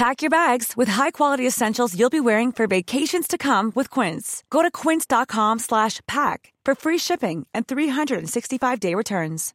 [0.00, 4.42] Pack your bags with high-quality essentials you'll be wearing for vacations to come with Quince.
[4.48, 9.52] Go to quince.com slash pack for free shipping and 365-day returns.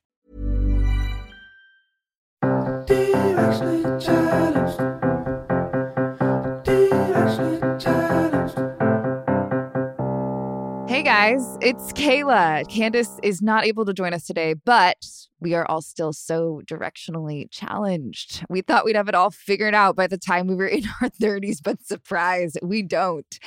[10.87, 12.69] Hey guys, it's Kayla.
[12.69, 15.03] Candace is not able to join us today, but
[15.45, 18.43] we are all still so directionally challenged.
[18.49, 21.09] We thought we'd have it all figured out by the time we were in our
[21.09, 23.39] 30s, but surprise, we don't.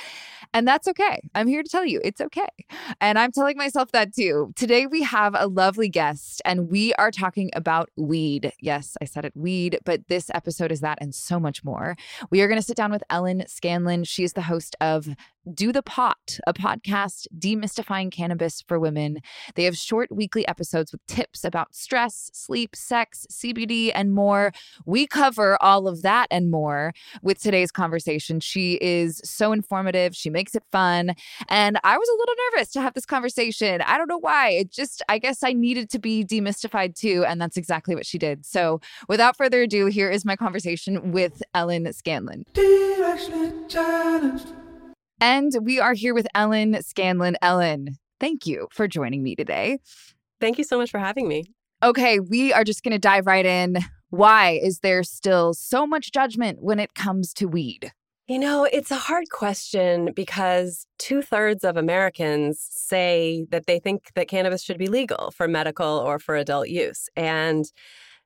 [0.53, 1.19] And that's okay.
[1.35, 2.47] I'm here to tell you it's okay.
[3.01, 4.53] And I'm telling myself that too.
[4.55, 8.53] Today we have a lovely guest and we are talking about weed.
[8.61, 11.97] Yes, I said it weed, but this episode is that and so much more.
[12.31, 14.05] We are going to sit down with Ellen Scanlon.
[14.05, 15.09] She is the host of
[15.53, 19.19] do the Pot, a podcast demystifying cannabis for women.
[19.55, 24.51] They have short weekly episodes with tips about stress, sleep, sex, CBD, and more.
[24.85, 28.39] We cover all of that and more with today's conversation.
[28.39, 30.15] She is so informative.
[30.15, 31.15] She makes it fun.
[31.47, 33.81] And I was a little nervous to have this conversation.
[33.81, 34.49] I don't know why.
[34.49, 37.25] It just, I guess I needed to be demystified too.
[37.27, 38.45] And that's exactly what she did.
[38.45, 42.45] So without further ado, here is my conversation with Ellen Scanlon.
[45.21, 47.35] And we are here with Ellen Scanlon.
[47.41, 49.79] Ellen, thank you for joining me today.
[50.39, 51.43] Thank you so much for having me.
[51.83, 53.77] Okay, we are just going to dive right in.
[54.09, 57.91] Why is there still so much judgment when it comes to weed?
[58.27, 64.11] You know, it's a hard question because two thirds of Americans say that they think
[64.15, 67.09] that cannabis should be legal for medical or for adult use.
[67.15, 67.65] And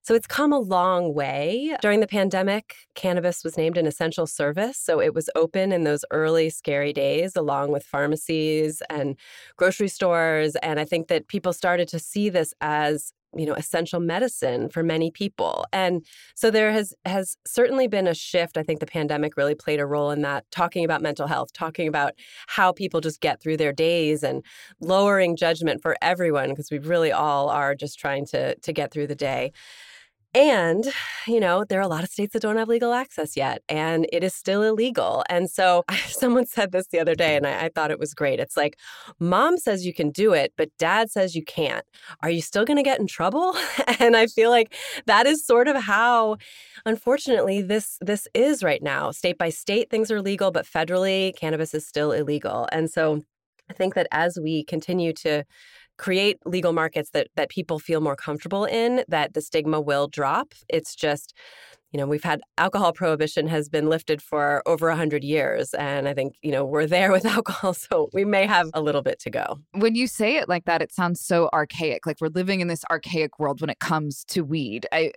[0.04, 1.76] so it's come a long way.
[1.82, 4.78] During the pandemic, cannabis was named an essential service.
[4.78, 9.18] So it was open in those early scary days, along with pharmacies and
[9.56, 10.56] grocery stores.
[10.58, 14.84] And I think that people started to see this as you know essential medicine for
[14.84, 16.06] many people and
[16.36, 19.86] so there has has certainly been a shift i think the pandemic really played a
[19.88, 22.14] role in that talking about mental health talking about
[22.48, 24.46] how people just get through their days and
[24.82, 29.08] lowering judgment for everyone because we really all are just trying to to get through
[29.08, 29.52] the day
[30.36, 30.86] and,
[31.28, 34.08] you know, there are a lot of states that don't have legal access yet, and
[34.12, 35.24] it is still illegal.
[35.30, 38.40] And so someone said this the other day, and I, I, thought it was great.
[38.40, 38.78] It's like,
[39.20, 41.86] mom says you can do it, but dad says you can't.
[42.22, 43.56] Are you still going to get in trouble?
[44.00, 44.76] and I feel like
[45.06, 46.38] that is sort of how,
[46.86, 49.12] unfortunately, this this is right now.
[49.12, 52.68] State by state, things are legal, but federally, cannabis is still illegal.
[52.72, 53.22] And so
[53.70, 55.44] I think that as we continue to
[55.98, 60.54] create legal markets that that people feel more comfortable in, that the stigma will drop.
[60.70, 61.34] It's just
[61.94, 65.76] you know, we've had alcohol prohibition has been lifted for over 100 years.
[65.76, 67.76] And I think, you know, we're there with alcohol.
[67.76, 69.60] So we may have a little bit to go.
[69.74, 72.08] When you say it like that, it sounds so archaic.
[72.08, 74.88] Like we're living in this archaic world when it comes to weed.
[74.92, 75.12] I,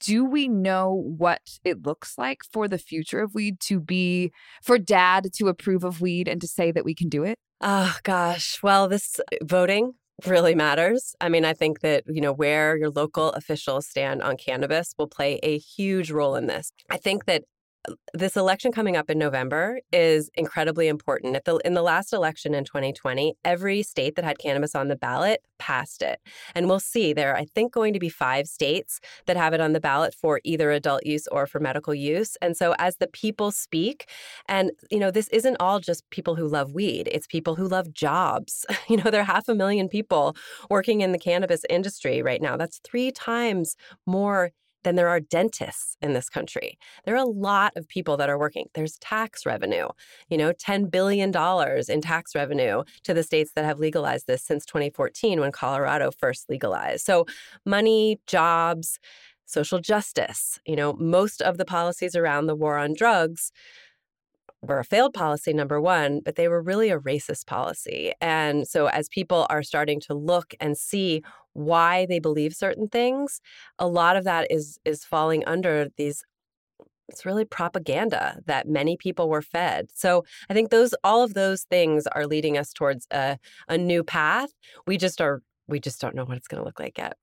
[0.00, 4.32] do we know what it looks like for the future of weed to be,
[4.62, 7.38] for dad to approve of weed and to say that we can do it?
[7.60, 8.58] Oh, gosh.
[8.62, 9.92] Well, this uh, voting
[10.24, 11.14] really matters.
[11.20, 15.08] I mean, I think that, you know, where your local officials stand on cannabis will
[15.08, 16.70] play a huge role in this.
[16.90, 17.42] I think that
[18.14, 21.44] this election coming up in November is incredibly important.
[21.44, 25.42] The, in the last election in 2020, every state that had cannabis on the ballot
[25.58, 26.20] passed it.
[26.54, 27.12] And we'll see.
[27.12, 30.14] There are, I think, going to be five states that have it on the ballot
[30.14, 32.36] for either adult use or for medical use.
[32.40, 34.08] And so as the people speak,
[34.48, 37.92] and, you know, this isn't all just people who love weed, it's people who love
[37.92, 38.64] jobs.
[38.88, 40.36] You know, there are half a million people
[40.70, 42.56] working in the cannabis industry right now.
[42.56, 43.74] That's three times
[44.06, 44.52] more
[44.84, 46.78] than there are dentists in this country.
[47.04, 48.66] There are a lot of people that are working.
[48.74, 49.88] There's tax revenue,
[50.28, 51.32] you know, $10 billion
[51.88, 56.48] in tax revenue to the states that have legalized this since 2014 when Colorado first
[56.48, 57.04] legalized.
[57.04, 57.26] So,
[57.64, 58.98] money, jobs,
[59.46, 63.52] social justice, you know, most of the policies around the war on drugs
[64.66, 68.12] were a failed policy, number one, but they were really a racist policy.
[68.20, 71.22] And so, as people are starting to look and see
[71.52, 73.40] why they believe certain things,
[73.78, 76.24] a lot of that is is falling under these
[77.08, 79.88] it's really propaganda that many people were fed.
[79.94, 84.02] So I think those all of those things are leading us towards a, a new
[84.02, 84.50] path.
[84.86, 87.16] We just are we just don't know what it's going to look like yet.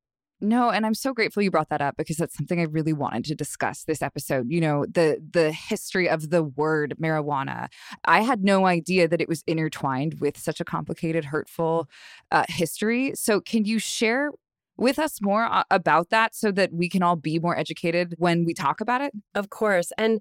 [0.44, 3.24] No, and I'm so grateful you brought that up because that's something I really wanted
[3.26, 4.48] to discuss this episode.
[4.50, 7.70] You know, the the history of the word marijuana.
[8.04, 11.88] I had no idea that it was intertwined with such a complicated, hurtful
[12.30, 13.14] uh, history.
[13.16, 14.32] So, can you share
[14.76, 18.44] with us more uh, about that so that we can all be more educated when
[18.44, 19.14] we talk about it?
[19.36, 20.20] Of course, and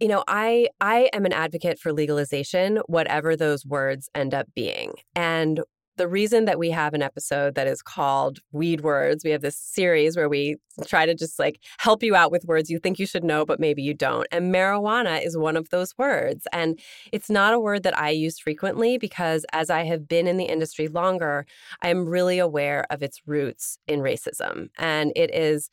[0.00, 4.92] you know i i am an advocate for legalization whatever those words end up being
[5.14, 5.60] and
[5.96, 9.56] the reason that we have an episode that is called Weed Words, we have this
[9.56, 10.56] series where we
[10.86, 13.58] try to just like help you out with words you think you should know, but
[13.58, 14.26] maybe you don't.
[14.30, 16.46] And marijuana is one of those words.
[16.52, 16.78] And
[17.12, 20.44] it's not a word that I use frequently because as I have been in the
[20.44, 21.46] industry longer,
[21.80, 24.68] I am really aware of its roots in racism.
[24.78, 25.70] And it is,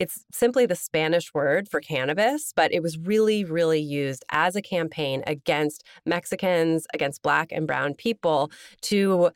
[0.00, 4.62] it's simply the Spanish word for cannabis, but it was really, really used as a
[4.62, 8.50] campaign against Mexicans, against Black and Brown people
[8.82, 9.30] to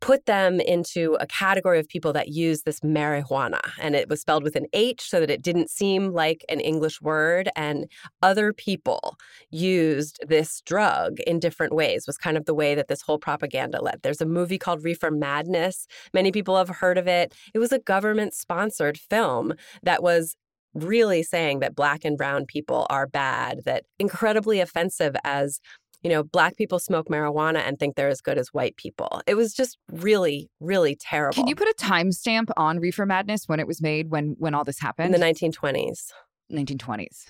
[0.00, 3.60] put them into a category of people that use this marijuana.
[3.80, 7.00] And it was spelled with an H so that it didn't seem like an English
[7.00, 7.48] word.
[7.56, 7.90] And
[8.22, 9.16] other people
[9.50, 13.82] used this drug in different ways, was kind of the way that this whole propaganda
[13.82, 14.00] led.
[14.02, 15.86] There's a movie called Reefer Madness.
[16.14, 17.34] Many people have heard of it.
[17.54, 20.36] It was a government sponsored film that was
[20.74, 25.60] really saying that black and brown people are bad, that incredibly offensive as
[26.02, 29.20] you know, black people smoke marijuana and think they're as good as white people.
[29.26, 31.34] It was just really, really terrible.
[31.34, 34.64] Can you put a timestamp on Reefer Madness when it was made, when when all
[34.64, 35.14] this happened?
[35.14, 36.10] In the 1920s.
[36.52, 37.26] 1920s.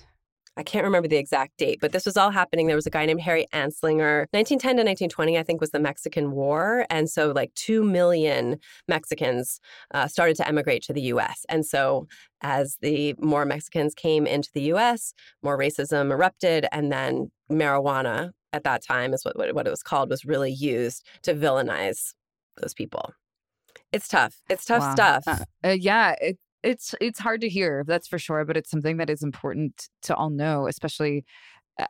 [0.57, 2.67] I can't remember the exact date, but this was all happening.
[2.67, 4.25] There was a guy named Harry Anslinger.
[4.31, 6.85] 1910 to 1920, I think, was the Mexican War.
[6.89, 8.57] And so, like, 2 million
[8.87, 9.61] Mexicans
[9.93, 11.45] uh, started to emigrate to the US.
[11.47, 12.07] And so,
[12.41, 16.65] as the more Mexicans came into the US, more racism erupted.
[16.73, 21.05] And then marijuana at that time is what, what it was called was really used
[21.23, 22.13] to villainize
[22.61, 23.13] those people.
[23.91, 24.35] It's tough.
[24.49, 24.93] It's tough wow.
[24.93, 25.23] stuff.
[25.27, 28.97] Uh, uh, yeah it, it's it's hard to hear that's for sure but it's something
[28.97, 31.23] that is important to all know especially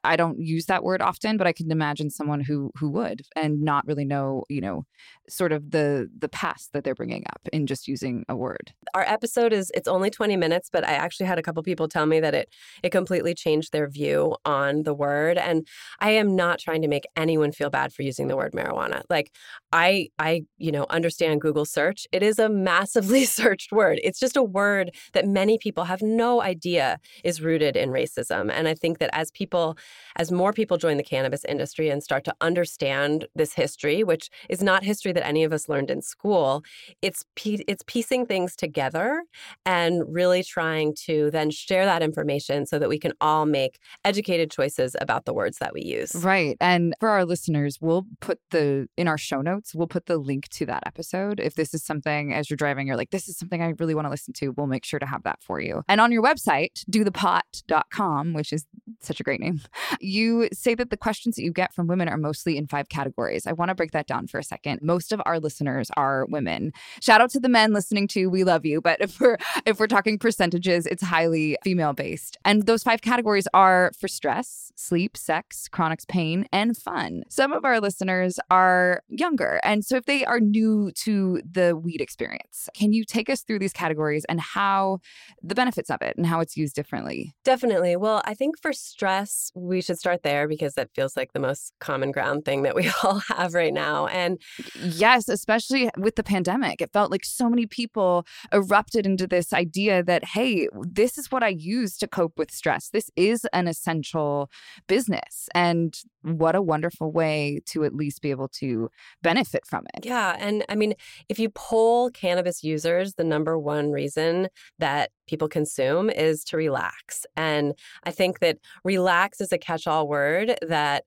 [0.03, 3.61] I don't use that word often, but I can imagine someone who who would and
[3.61, 4.85] not really know, you know,
[5.29, 8.73] sort of the the past that they're bringing up in just using a word.
[8.93, 12.05] Our episode is it's only 20 minutes, but I actually had a couple people tell
[12.05, 12.49] me that it
[12.83, 15.67] it completely changed their view on the word and
[15.99, 19.03] I am not trying to make anyone feel bad for using the word marijuana.
[19.09, 19.31] Like
[19.71, 22.07] I I, you know, understand Google search.
[22.11, 23.99] It is a massively searched word.
[24.03, 28.51] It's just a word that many people have no idea is rooted in racism.
[28.51, 29.77] And I think that as people
[30.15, 34.61] as more people join the cannabis industry and start to understand this history, which is
[34.61, 36.63] not history that any of us learned in school,
[37.01, 39.23] it's it's piecing things together
[39.65, 44.51] and really trying to then share that information so that we can all make educated
[44.51, 46.15] choices about the words that we use.
[46.15, 46.57] Right.
[46.59, 50.49] And for our listeners, we'll put the in our show notes, we'll put the link
[50.49, 51.39] to that episode.
[51.39, 54.05] If this is something as you're driving, you're like, this is something I really want
[54.05, 55.83] to listen to, we'll make sure to have that for you.
[55.87, 58.65] And on your website, dothepot.com, which is
[59.01, 59.61] such a great name
[59.99, 63.47] You say that the questions that you get from women are mostly in five categories.
[63.47, 64.81] I want to break that down for a second.
[64.81, 66.71] Most of our listeners are women.
[67.01, 69.87] Shout out to the men listening to we love you, but if we're if we're
[69.87, 72.37] talking percentages, it's highly female based.
[72.45, 77.23] And those five categories are for stress, sleep, sex, chronic pain, and fun.
[77.29, 81.99] Some of our listeners are younger, and so if they are new to the weed
[81.99, 84.99] experience, can you take us through these categories and how
[85.43, 87.33] the benefits of it and how it's used differently?
[87.43, 87.95] Definitely.
[87.95, 91.73] Well, I think for stress, we should start there because that feels like the most
[91.79, 94.07] common ground thing that we all have right now.
[94.07, 94.39] And
[94.81, 100.03] yes, especially with the pandemic, it felt like so many people erupted into this idea
[100.03, 102.89] that, hey, this is what I use to cope with stress.
[102.89, 104.49] This is an essential
[104.87, 105.49] business.
[105.53, 108.89] And what a wonderful way to at least be able to
[109.21, 110.05] benefit from it.
[110.05, 110.35] Yeah.
[110.39, 110.93] And I mean,
[111.29, 117.25] if you poll cannabis users, the number one reason that people consume is to relax.
[117.37, 121.03] And I think that relax is a catch all word that,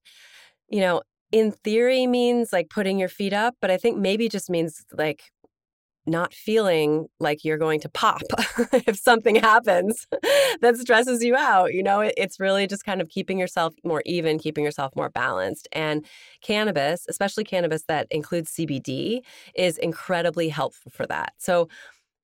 [0.69, 1.03] you know,
[1.33, 5.25] in theory means like putting your feet up, but I think maybe just means like
[6.07, 8.23] not feeling like you're going to pop
[8.73, 10.07] if something happens
[10.61, 11.73] that stresses you out.
[11.73, 15.69] You know, it's really just kind of keeping yourself more even, keeping yourself more balanced.
[15.73, 16.05] And
[16.43, 19.21] cannabis, especially cannabis that includes CBD,
[19.55, 21.35] is incredibly helpful for that.
[21.39, 21.69] So,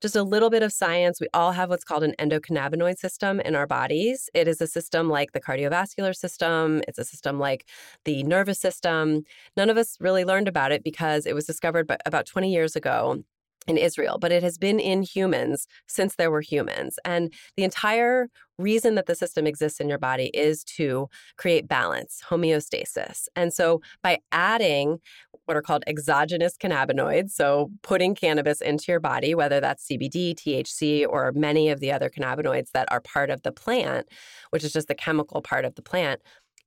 [0.00, 1.20] just a little bit of science.
[1.20, 4.28] We all have what's called an endocannabinoid system in our bodies.
[4.34, 7.68] It is a system like the cardiovascular system, it's a system like
[8.04, 9.24] the nervous system.
[9.56, 13.22] None of us really learned about it because it was discovered about 20 years ago
[13.68, 16.98] in Israel, but it has been in humans since there were humans.
[17.04, 22.22] And the entire reason that the system exists in your body is to create balance,
[22.28, 23.28] homeostasis.
[23.36, 24.98] And so by adding
[25.44, 31.06] what are called exogenous cannabinoids, so putting cannabis into your body, whether that's CBD, THC,
[31.08, 34.08] or many of the other cannabinoids that are part of the plant,
[34.50, 36.20] which is just the chemical part of the plant,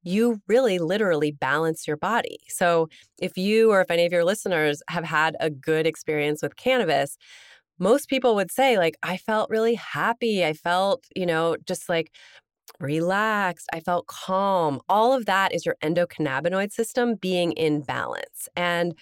[0.04, 2.40] you really literally balance your body.
[2.48, 2.90] So,
[3.20, 7.18] if you or if any of your listeners have had a good experience with cannabis,
[7.80, 10.46] most people would say, like, I felt really happy.
[10.46, 12.12] I felt, you know, just like
[12.80, 13.68] relaxed.
[13.74, 14.82] I felt calm.
[14.90, 18.50] All of that is your endocannabinoid system being in balance.
[18.56, 18.96] And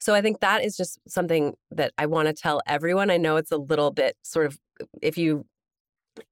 [0.00, 3.10] so I think that is just something that I want to tell everyone.
[3.10, 4.58] I know it's a little bit sort of,
[5.02, 5.46] if you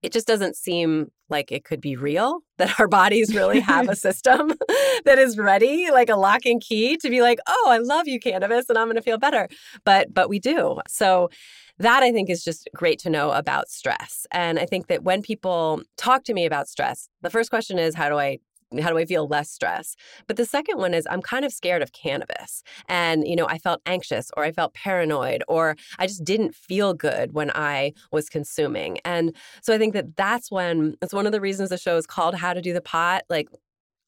[0.02, 3.96] it just doesn't seem like it could be real that our bodies really have a
[4.06, 4.48] system
[5.04, 8.20] that is ready like a lock and key to be like oh i love you
[8.20, 9.48] cannabis and i'm going to feel better.
[9.84, 10.78] But but we do.
[10.86, 11.30] So
[11.78, 14.26] that i think is just great to know about stress.
[14.30, 17.94] And i think that when people talk to me about stress the first question is
[17.96, 18.38] how do i
[18.80, 19.96] how do I feel less stress?
[20.26, 22.62] But the second one is I'm kind of scared of cannabis.
[22.88, 26.94] And, you know, I felt anxious or I felt paranoid or I just didn't feel
[26.94, 28.98] good when I was consuming.
[29.04, 32.06] And so I think that that's when it's one of the reasons the show is
[32.06, 33.22] called How to Do the Pot.
[33.28, 33.48] Like,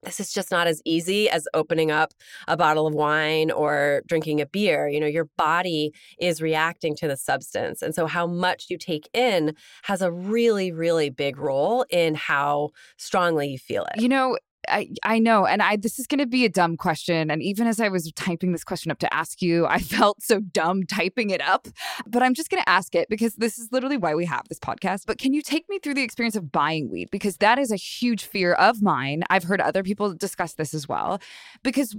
[0.04, 2.12] this is just not as easy as opening up
[2.46, 4.88] a bottle of wine or drinking a beer.
[4.88, 7.82] You know, your body is reacting to the substance.
[7.82, 12.70] And so, how much you take in has a really, really big role in how
[12.96, 14.00] strongly you feel it.
[14.00, 15.46] You know, I, I know.
[15.46, 17.30] And I this is gonna be a dumb question.
[17.30, 20.40] And even as I was typing this question up to ask you, I felt so
[20.40, 21.68] dumb typing it up.
[22.06, 25.02] But I'm just gonna ask it because this is literally why we have this podcast.
[25.06, 27.08] But can you take me through the experience of buying weed?
[27.10, 29.24] Because that is a huge fear of mine.
[29.30, 31.20] I've heard other people discuss this as well.
[31.62, 31.96] Because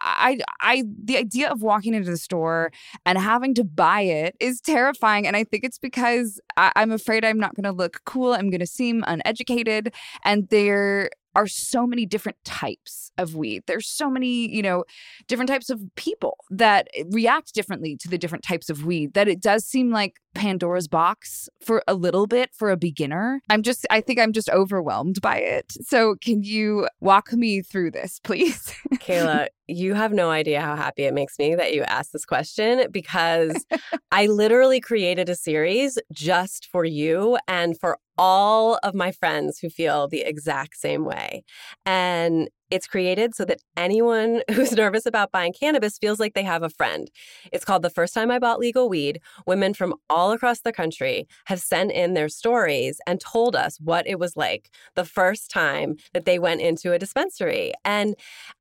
[0.00, 2.72] I I the idea of walking into the store
[3.04, 5.26] and having to buy it is terrifying.
[5.26, 8.32] And I think it's because I, I'm afraid I'm not gonna look cool.
[8.32, 9.94] I'm gonna seem uneducated.
[10.24, 13.62] And there are so many different types of weed.
[13.66, 14.84] There's so many, you know,
[15.28, 19.28] different types of people that eh, react differently to the different types of weed that
[19.28, 23.42] it does seem like Pandora's box for a little bit for a beginner.
[23.50, 25.72] I'm just, I think I'm just overwhelmed by it.
[25.82, 28.74] So, can you walk me through this, please?
[28.94, 32.86] Kayla, you have no idea how happy it makes me that you asked this question
[32.90, 33.64] because
[34.12, 39.68] I literally created a series just for you and for all of my friends who
[39.68, 41.44] feel the exact same way.
[41.84, 46.62] And it's created so that anyone who's nervous about buying cannabis feels like they have
[46.62, 47.10] a friend.
[47.52, 49.20] It's called The First Time I Bought Legal Weed.
[49.46, 54.06] Women from all across the country have sent in their stories and told us what
[54.06, 57.72] it was like the first time that they went into a dispensary.
[57.84, 58.16] And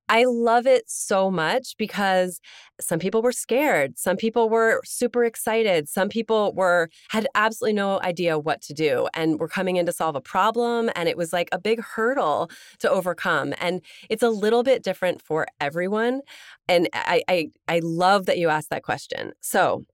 [0.08, 2.40] I love it so much because
[2.80, 8.00] some people were scared, some people were super excited, some people were had absolutely no
[8.02, 11.34] idea what to do and were coming in to solve a problem and it was
[11.34, 16.22] like a big hurdle to overcome and it's a little bit different for everyone
[16.68, 19.34] and I I, I love that you asked that question.
[19.42, 19.86] So,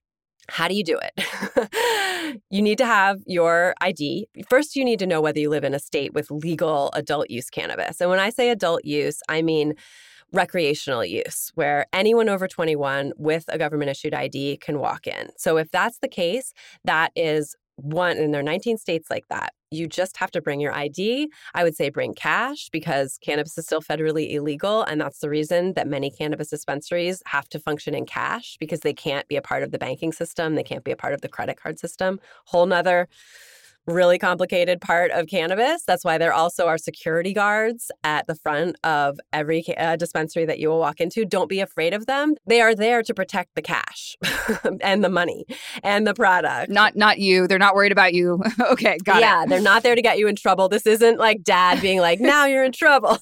[0.51, 2.41] How do you do it?
[2.49, 4.27] you need to have your ID.
[4.49, 7.49] First, you need to know whether you live in a state with legal adult use
[7.49, 8.01] cannabis.
[8.01, 9.75] And when I say adult use, I mean
[10.33, 15.29] recreational use, where anyone over 21 with a government issued ID can walk in.
[15.37, 16.53] So if that's the case,
[16.83, 19.53] that is one, and there are 19 states like that.
[19.71, 21.29] You just have to bring your ID.
[21.53, 24.83] I would say bring cash because cannabis is still federally illegal.
[24.83, 28.93] And that's the reason that many cannabis dispensaries have to function in cash because they
[28.93, 30.55] can't be a part of the banking system.
[30.55, 32.19] They can't be a part of the credit card system.
[32.45, 33.07] Whole nother
[33.87, 35.83] really complicated part of cannabis.
[35.85, 40.59] That's why there also are security guards at the front of every uh, dispensary that
[40.59, 41.25] you will walk into.
[41.25, 42.35] Don't be afraid of them.
[42.45, 44.15] They are there to protect the cash
[44.81, 45.45] and the money
[45.83, 46.71] and the product.
[46.71, 47.47] Not not you.
[47.47, 48.41] They're not worried about you.
[48.71, 49.41] okay, got yeah, it.
[49.41, 50.69] Yeah, they're not there to get you in trouble.
[50.69, 53.17] This isn't like dad being like, "Now you're in trouble."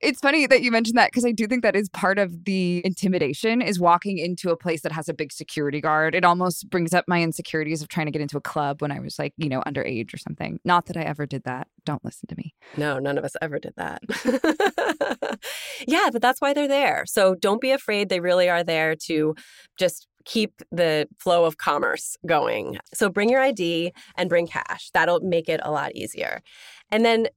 [0.00, 2.82] it's funny that you mentioned that because I do think that is part of the
[2.84, 6.14] intimidation is walking into a place that has a big security guard.
[6.14, 8.92] It almost brings up my insecurities of trying to get into a club club when
[8.92, 10.58] I was like, you know, underage or something.
[10.64, 11.68] Not that I ever did that.
[11.84, 12.54] Don't listen to me.
[12.76, 14.02] No, none of us ever did that.
[15.86, 17.04] yeah, but that's why they're there.
[17.06, 18.08] So don't be afraid.
[18.08, 19.34] They really are there to
[19.78, 22.78] just keep the flow of commerce going.
[22.92, 24.90] So bring your ID and bring cash.
[24.92, 26.42] That'll make it a lot easier.
[26.90, 27.28] And then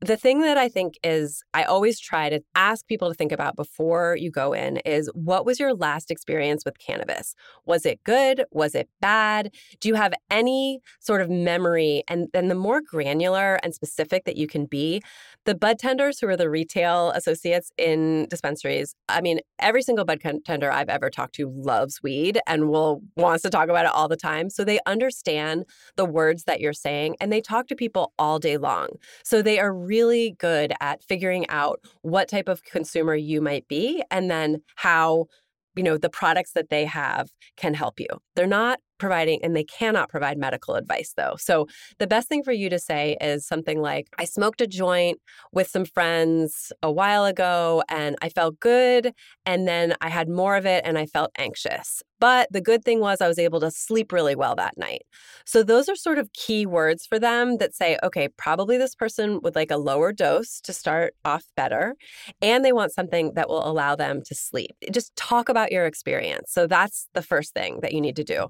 [0.00, 3.56] the thing that I think is, I always try to ask people to think about
[3.56, 7.34] before you go in is what was your last experience with cannabis?
[7.66, 8.44] Was it good?
[8.52, 9.52] Was it bad?
[9.80, 12.04] Do you have any sort of memory?
[12.06, 15.02] And then the more granular and specific that you can be,
[15.44, 20.20] the bud tenders who are the retail associates in dispensaries, I mean, every single bud
[20.44, 24.06] tender I've ever talked to loves weed and will wants to talk about it all
[24.06, 24.48] the time.
[24.48, 25.64] So they understand
[25.96, 28.90] the words that you're saying and they talk to people all day long.
[29.24, 34.02] So they are really good at figuring out what type of consumer you might be
[34.10, 35.26] and then how
[35.74, 38.08] you know the products that they have can help you.
[38.36, 41.66] They're not providing and they cannot provide medical advice though so
[41.98, 45.18] the best thing for you to say is something like i smoked a joint
[45.52, 49.12] with some friends a while ago and i felt good
[49.46, 53.00] and then i had more of it and i felt anxious but the good thing
[53.00, 55.02] was I was able to sleep really well that night.
[55.44, 59.40] So those are sort of key words for them that say, okay, probably this person
[59.42, 61.94] would like a lower dose to start off better.
[62.42, 64.72] And they want something that will allow them to sleep.
[64.90, 66.52] Just talk about your experience.
[66.52, 68.48] So that's the first thing that you need to do.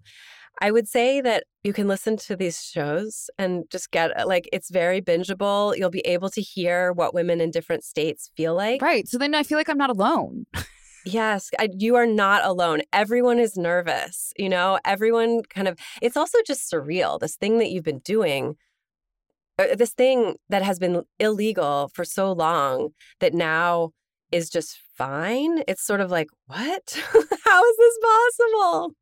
[0.61, 4.49] I would say that you can listen to these shows and just get uh, like
[4.53, 5.77] it's very bingeable.
[5.77, 8.83] You'll be able to hear what women in different states feel like.
[8.83, 9.07] Right.
[9.09, 10.47] So then I feel like I'm not alone.
[11.05, 12.83] Yes, I, you are not alone.
[12.93, 14.33] Everyone is nervous.
[14.37, 17.19] You know, everyone kind of, it's also just surreal.
[17.19, 18.57] This thing that you've been doing,
[19.59, 22.91] uh, this thing that has been illegal for so long
[23.21, 23.93] that now
[24.33, 25.63] is just fine.
[25.67, 26.99] It's sort of like, what?
[27.45, 28.95] How is this possible?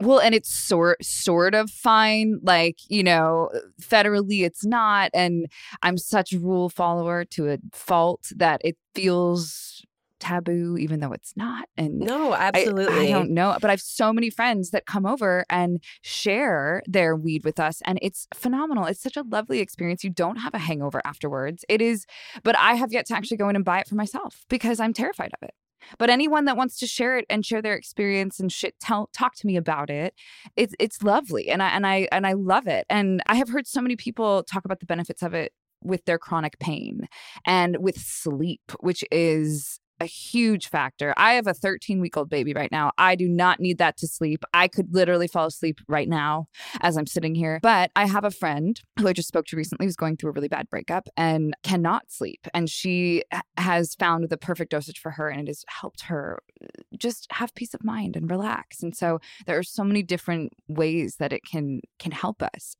[0.00, 5.46] Well, and it's sort sort of fine, like you know, federally it's not, and
[5.82, 9.84] I'm such a rule follower to a fault that it feels
[10.24, 11.68] taboo, even though it's not.
[11.76, 13.06] And no, absolutely.
[13.06, 13.56] I, I, don't know.
[13.60, 17.82] But I have so many friends that come over and share their weed with us.
[17.84, 18.86] And it's phenomenal.
[18.86, 20.02] It's such a lovely experience.
[20.02, 21.64] You don't have a hangover afterwards.
[21.68, 22.06] It is,
[22.42, 24.94] but I have yet to actually go in and buy it for myself because I'm
[24.94, 25.54] terrified of it.
[25.98, 29.34] But anyone that wants to share it and share their experience and shit, tell talk
[29.36, 30.14] to me about it.
[30.56, 32.86] It's it's lovely, and I and I and I love it.
[32.90, 36.18] And I have heard so many people talk about the benefits of it with their
[36.18, 37.06] chronic pain
[37.44, 41.14] and with sleep, which is a huge factor.
[41.16, 42.92] I have a 13 week old baby right now.
[42.98, 44.44] I do not need that to sleep.
[44.52, 46.48] I could literally fall asleep right now
[46.80, 47.60] as I'm sitting here.
[47.62, 50.32] But I have a friend who I just spoke to recently who's going through a
[50.32, 52.46] really bad breakup and cannot sleep.
[52.52, 53.22] And she
[53.56, 57.54] has found the perfect dosage for her and it has helped her uh, just have
[57.54, 58.82] peace of mind and relax.
[58.82, 62.76] And so there are so many different ways that it can can help us.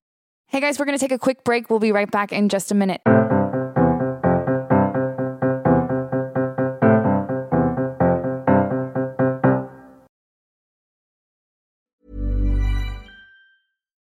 [0.48, 1.70] Hey guys, we're going to take a quick break.
[1.70, 3.00] We'll be right back in just a minute.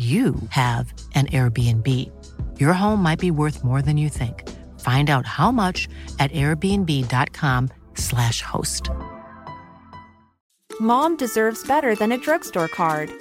[0.00, 1.86] you have an Airbnb.
[2.58, 4.48] Your home might be worth more than you think.
[4.80, 8.88] Find out how much at airbnb.com/slash host.
[10.80, 13.12] Mom deserves better than a drugstore card.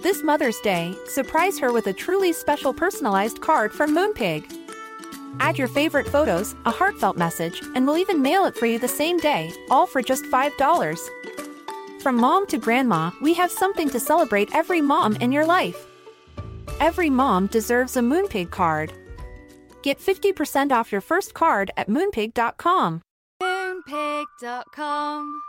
[0.00, 4.44] This Mother's Day, surprise her with a truly special personalized card from Moonpig.
[5.40, 8.86] Add your favorite photos, a heartfelt message, and we'll even mail it for you the
[8.86, 11.08] same day, all for just $5.
[12.08, 15.86] From mom to grandma, we have something to celebrate every mom in your life.
[16.80, 18.94] Every mom deserves a Moonpig card.
[19.82, 23.02] Get 50% off your first card at moonpig.com.
[23.42, 25.40] Moonpig.com.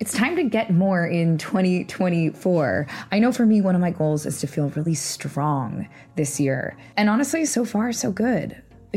[0.00, 2.86] It's time to get more in 2024.
[3.12, 5.86] I know for me, one of my goals is to feel really strong
[6.16, 6.78] this year.
[6.96, 8.62] And honestly, so far, so good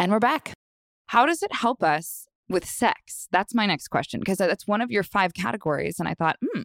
[0.00, 0.54] And we're back.
[1.08, 3.28] How does it help us with sex?
[3.32, 5.96] That's my next question because that's one of your five categories.
[5.98, 6.62] And I thought, hmm,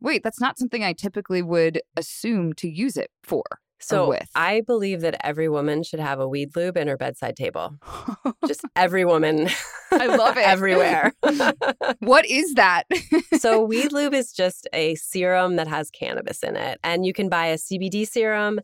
[0.00, 3.44] wait, that's not something I typically would assume to use it for.
[3.80, 4.30] So with.
[4.34, 7.76] I believe that every woman should have a weed lube in her bedside table.
[8.46, 9.50] Just every woman.
[9.92, 10.46] I love it.
[10.46, 11.12] everywhere.
[11.98, 12.84] what is that?
[13.38, 16.80] so weed lube is just a serum that has cannabis in it.
[16.82, 18.60] And you can buy a CBD serum.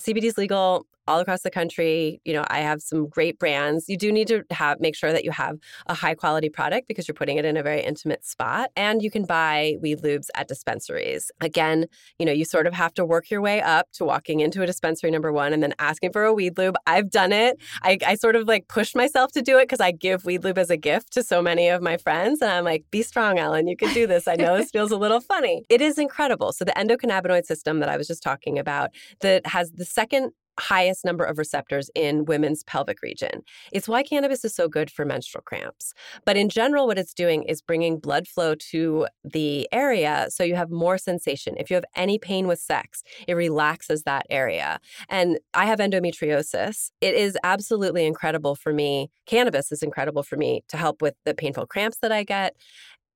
[0.00, 2.20] CBD is legal all across the country.
[2.24, 3.88] You know, I have some great brands.
[3.88, 7.08] You do need to have make sure that you have a high quality product because
[7.08, 8.70] you're putting it in a very intimate spot.
[8.76, 11.30] And you can buy weed lubes at dispensaries.
[11.40, 11.86] Again,
[12.18, 14.66] you know, you sort of have to work your way up to walking into a
[14.66, 16.76] dispensary number one and then asking for a weed lube.
[16.86, 17.60] I've done it.
[17.82, 20.58] I, I sort of like pushed myself to do it because I give weed lube
[20.58, 22.40] as a gift to so many of my friends.
[22.40, 23.66] And I'm like, be strong, Ellen.
[23.66, 24.28] You can do this.
[24.28, 25.64] I know this feels a little funny.
[25.68, 26.52] It is incredible.
[26.52, 31.04] So the endocannabinoid system that I was just talking about that has the second highest
[31.04, 33.42] number of receptors in women's pelvic region.
[33.72, 35.94] It's why cannabis is so good for menstrual cramps.
[36.24, 40.54] But in general, what it's doing is bringing blood flow to the area so you
[40.56, 41.54] have more sensation.
[41.58, 44.80] If you have any pain with sex, it relaxes that area.
[45.08, 46.90] And I have endometriosis.
[47.00, 49.10] It is absolutely incredible for me.
[49.26, 52.56] Cannabis is incredible for me to help with the painful cramps that I get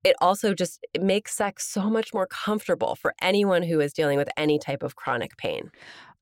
[0.05, 4.19] it also just it makes sex so much more comfortable for anyone who is dealing
[4.19, 5.71] with any type of chronic pain.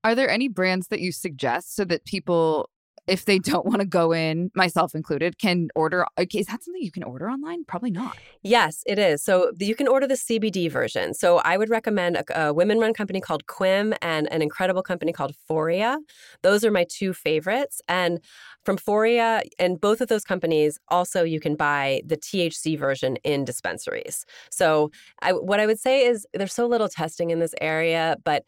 [0.04, 2.68] Are there any brands that you suggest so that people
[3.06, 6.06] if they don't want to go in, myself included, can order.
[6.18, 7.64] Is that something you can order online?
[7.64, 8.16] Probably not.
[8.42, 9.22] Yes, it is.
[9.22, 11.14] So you can order the CBD version.
[11.14, 15.12] So I would recommend a, a women run company called Quim and an incredible company
[15.12, 15.98] called Foria.
[16.42, 17.80] Those are my two favorites.
[17.88, 18.20] And
[18.64, 23.44] from Foria and both of those companies, also you can buy the THC version in
[23.44, 24.24] dispensaries.
[24.50, 28.44] So I, what I would say is there's so little testing in this area, but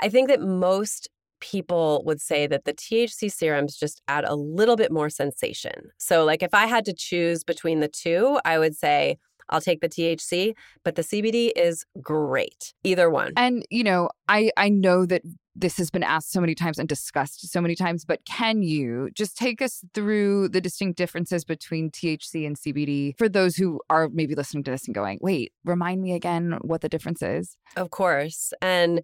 [0.00, 1.08] I think that most
[1.40, 5.90] people would say that the THC serums just add a little bit more sensation.
[5.98, 9.18] So, like if I had to choose between the two, I would say
[9.50, 12.72] I'll take the THC, but the CBD is great.
[12.84, 13.32] Either one.
[13.36, 15.22] And you know, I I know that
[15.56, 19.10] this has been asked so many times and discussed so many times, but can you
[19.14, 24.08] just take us through the distinct differences between THC and CBD for those who are
[24.08, 27.90] maybe listening to this and going, "Wait, remind me again what the difference is?" Of
[27.90, 28.52] course.
[28.62, 29.02] And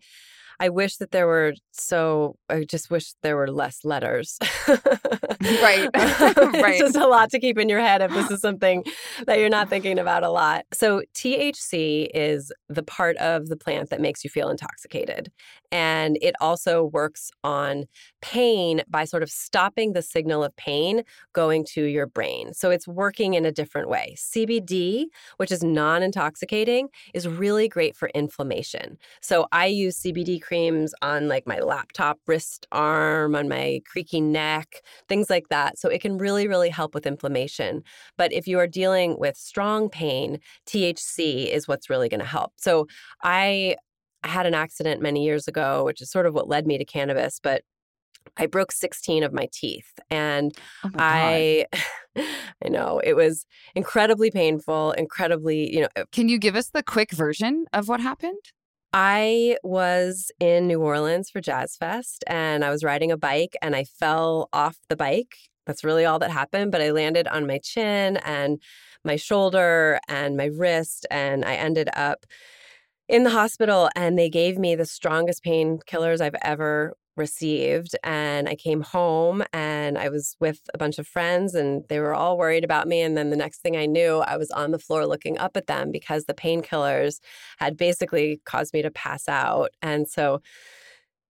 [0.61, 4.39] I wish that there were so I just wish there were less letters.
[4.69, 5.89] right.
[5.95, 6.75] right.
[6.75, 8.85] It's just a lot to keep in your head if this is something
[9.27, 10.65] that you're not thinking about a lot.
[10.73, 15.31] So THC is the part of the plant that makes you feel intoxicated.
[15.73, 17.85] And it also works on
[18.23, 22.55] pain by sort of stopping the signal of pain going to your brain.
[22.55, 24.15] So it's working in a different way.
[24.17, 28.99] CBD, which is non intoxicating, is really great for inflammation.
[29.21, 34.83] So I use CBD creams on like my laptop wrist arm, on my creaky neck,
[35.09, 35.79] things like that.
[35.79, 37.83] So it can really, really help with inflammation.
[38.17, 42.53] But if you are dealing with strong pain, THC is what's really going to help.
[42.57, 42.87] So
[43.23, 43.77] I
[44.25, 47.41] had an accident many years ago, which is sort of what led me to cannabis,
[47.43, 47.63] but
[48.37, 50.53] I broke 16 of my teeth and
[50.85, 51.67] oh my I
[52.65, 55.89] I know it was incredibly painful, incredibly, you know.
[55.97, 58.53] uh Can you give us the quick version of what happened?
[58.99, 63.77] I was in New Orleans for Jazz Fest and I was riding a bike and
[63.77, 65.37] I fell off the bike.
[65.67, 68.59] That's really all that happened, but I landed on my chin and
[69.05, 72.25] my shoulder and my wrist and I ended up
[73.07, 77.97] in the hospital and they gave me the strongest painkillers I've ever received.
[78.03, 82.15] And I came home and I was with a bunch of friends and they were
[82.15, 83.01] all worried about me.
[83.01, 85.67] And then the next thing I knew, I was on the floor looking up at
[85.67, 87.21] them because the painkillers
[87.59, 89.71] had basically caused me to pass out.
[89.83, 90.41] And so,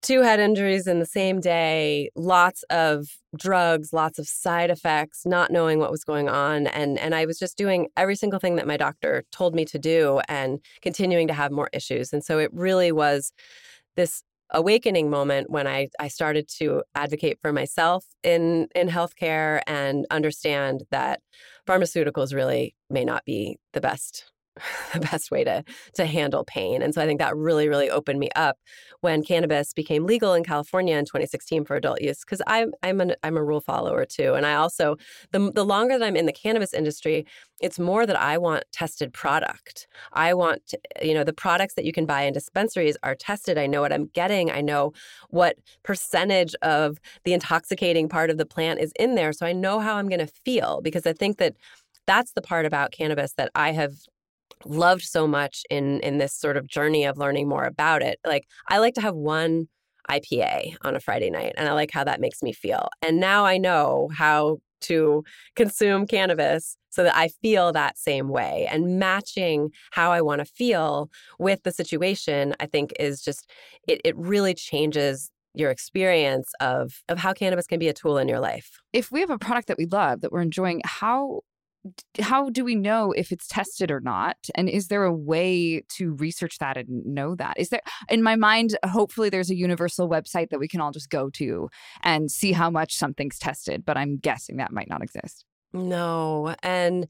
[0.03, 5.51] two head injuries in the same day, lots of drugs, lots of side effects, not
[5.51, 8.66] knowing what was going on and and I was just doing every single thing that
[8.66, 12.12] my doctor told me to do and continuing to have more issues.
[12.12, 13.33] And so it really was
[13.96, 20.06] this awakening moment when I I started to advocate for myself in in healthcare and
[20.11, 21.20] understand that
[21.66, 24.30] pharmaceuticals really may not be the best
[24.92, 25.64] the best way to
[25.94, 26.82] to handle pain.
[26.82, 28.58] And so I think that really, really opened me up
[29.00, 32.20] when cannabis became legal in California in 2016 for adult use.
[32.20, 34.96] Because I'm I'm an, I'm a rule follower too, and I also
[35.32, 37.26] the the longer that I'm in the cannabis industry,
[37.60, 39.86] it's more that I want tested product.
[40.12, 43.58] I want you know the products that you can buy in dispensaries are tested.
[43.58, 44.50] I know what I'm getting.
[44.50, 44.92] I know
[45.30, 49.80] what percentage of the intoxicating part of the plant is in there, so I know
[49.80, 50.80] how I'm going to feel.
[50.82, 51.54] Because I think that
[52.06, 53.94] that's the part about cannabis that I have
[54.64, 58.18] loved so much in in this sort of journey of learning more about it.
[58.26, 59.68] Like I like to have one
[60.10, 62.88] IPA on a Friday night and I like how that makes me feel.
[63.02, 65.24] And now I know how to
[65.56, 70.44] consume cannabis so that I feel that same way and matching how I want to
[70.44, 73.50] feel with the situation I think is just
[73.88, 78.28] it it really changes your experience of of how cannabis can be a tool in
[78.28, 78.80] your life.
[78.92, 81.40] If we have a product that we love that we're enjoying, how
[82.20, 84.37] how do we know if it's tested or not?
[84.55, 87.55] And is there a way to research that and know that?
[87.59, 91.11] Is there in my mind hopefully there's a universal website that we can all just
[91.11, 91.68] go to
[92.03, 95.44] and see how much something's tested but i'm guessing that might not exist.
[95.72, 97.07] No and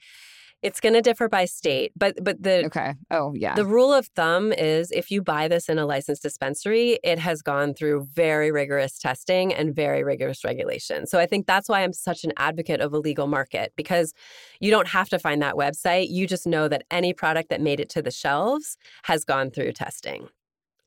[0.62, 2.95] it's going to differ by state, but but the okay.
[3.11, 3.55] Oh yeah.
[3.55, 7.42] The rule of thumb is if you buy this in a licensed dispensary, it has
[7.42, 11.07] gone through very rigorous testing and very rigorous regulation.
[11.07, 14.14] So I think that's why I'm such an advocate of a legal market because
[14.61, 16.09] you don't have to find that website.
[16.11, 19.73] You just know that any product that made it to the shelves has gone through
[19.73, 20.29] testing.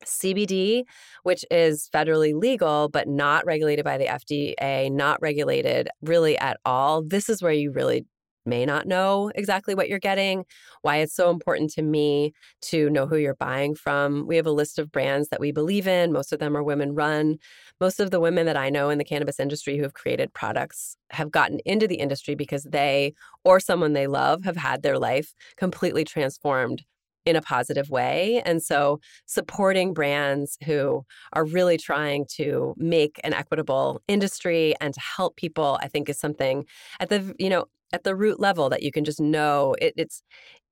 [0.05, 0.83] CBD,
[1.23, 7.03] which is federally legal but not regulated by the FDA, not regulated really at all.
[7.03, 8.05] This is where you really
[8.49, 10.45] may not know exactly what you're getting,
[10.81, 12.33] why it's so important to me
[12.63, 14.27] to know who you're buying from.
[14.27, 16.11] We have a list of brands that we believe in.
[16.11, 17.37] Most of them are women run.
[17.79, 20.97] Most of the women that I know in the cannabis industry who have created products
[21.11, 25.33] have gotten into the industry because they or someone they love have had their life
[25.57, 26.83] completely transformed
[27.25, 28.41] in a positive way.
[28.45, 34.99] And so supporting brands who are really trying to make an equitable industry and to
[34.99, 36.65] help people, I think is something
[36.99, 40.21] at the, you know, at the root level that you can just know it, it's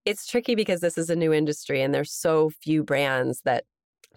[0.06, 3.66] it's tricky because this is a new industry and there's so few brands that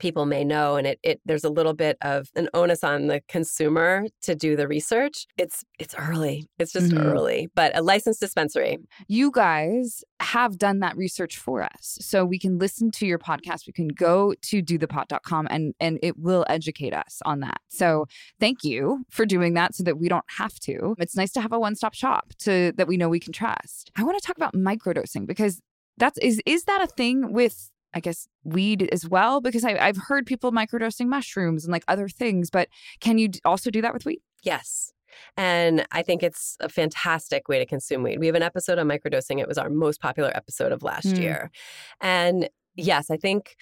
[0.01, 3.21] people may know and it, it there's a little bit of an onus on the
[3.29, 5.27] consumer to do the research.
[5.37, 6.49] It's it's early.
[6.59, 7.07] It's just mm-hmm.
[7.07, 8.79] early but a licensed dispensary.
[9.09, 13.67] You guys have done that research for us so we can listen to your podcast.
[13.67, 17.61] We can go to dothepot.com and and it will educate us on that.
[17.69, 18.07] So
[18.41, 20.95] thank you for doing that so that we don't have to.
[20.99, 23.91] It's nice to have a one-stop shop to that we know we can trust.
[23.97, 25.61] I want to talk about microdosing because
[25.97, 29.97] that's is is that a thing with I guess weed as well because I, have
[29.97, 32.69] heard people microdosing mushrooms and like other things, but
[33.01, 34.21] can you also do that with weed?
[34.43, 34.93] Yes.
[35.37, 38.19] And I think it's a fantastic way to consume weed.
[38.21, 39.41] We have an episode on microdosing.
[39.41, 41.21] It was our most popular episode of last mm.
[41.21, 41.51] year.
[42.01, 43.57] And yes, I think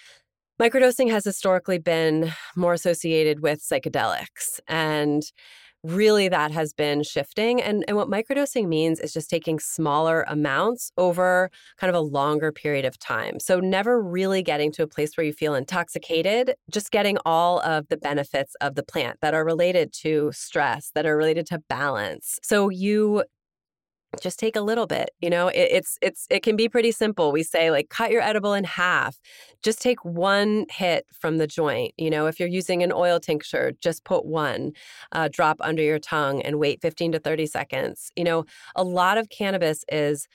[0.61, 4.59] microdosing has historically been more associated with psychedelics.
[4.67, 5.23] And
[5.83, 7.61] really that has been shifting.
[7.61, 12.51] And, and what microdosing means is just taking smaller amounts over kind of a longer
[12.51, 13.39] period of time.
[13.39, 17.87] So never really getting to a place where you feel intoxicated, just getting all of
[17.87, 22.39] the benefits of the plant that are related to stress, that are related to balance.
[22.43, 23.23] So you
[24.21, 27.31] just take a little bit you know it, it's it's it can be pretty simple
[27.31, 29.19] we say like cut your edible in half
[29.61, 33.71] just take one hit from the joint you know if you're using an oil tincture
[33.81, 34.71] just put one
[35.11, 38.45] uh, drop under your tongue and wait 15 to 30 seconds you know
[38.75, 40.27] a lot of cannabis is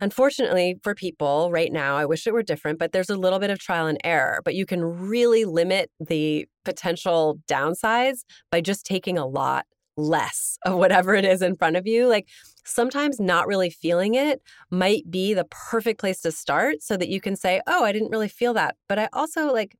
[0.00, 3.50] Unfortunately, for people right now, I wish it were different, but there's a little bit
[3.50, 4.40] of trial and error.
[4.44, 10.74] But you can really limit the potential downsides by just taking a lot less of
[10.78, 12.06] whatever it is in front of you.
[12.06, 12.28] Like
[12.64, 17.20] sometimes not really feeling it might be the perfect place to start so that you
[17.20, 18.76] can say, oh, I didn't really feel that.
[18.88, 19.76] But I also like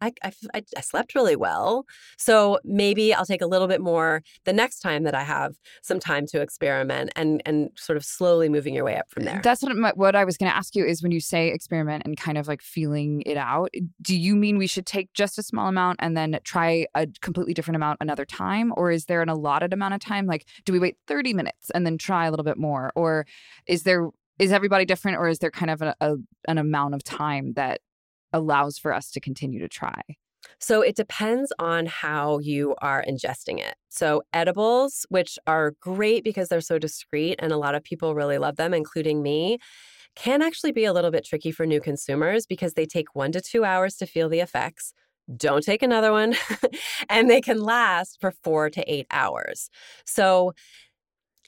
[0.00, 1.84] I, I, I, slept really well.
[2.16, 5.98] So maybe I'll take a little bit more the next time that I have some
[5.98, 9.40] time to experiment and and sort of slowly moving your way up from there.
[9.42, 12.16] That's what, what I was going to ask you is when you say experiment and
[12.16, 15.68] kind of like feeling it out, do you mean we should take just a small
[15.68, 18.72] amount and then try a completely different amount another time?
[18.76, 20.26] Or is there an allotted amount of time?
[20.26, 22.92] Like, do we wait 30 minutes and then try a little bit more?
[22.94, 23.26] Or
[23.66, 24.08] is there
[24.38, 26.14] is everybody different or is there kind of a, a,
[26.46, 27.80] an amount of time that
[28.32, 30.00] allows for us to continue to try?
[30.60, 33.74] So it depends on how you are ingesting it.
[33.88, 38.38] So edibles, which are great because they're so discreet and a lot of people really
[38.38, 39.58] love them, including me,
[40.16, 43.40] can actually be a little bit tricky for new consumers because they take one to
[43.40, 44.92] two hours to feel the effects.
[45.36, 46.34] Don't take another one.
[47.08, 49.68] and they can last for four to eight hours.
[50.06, 50.54] So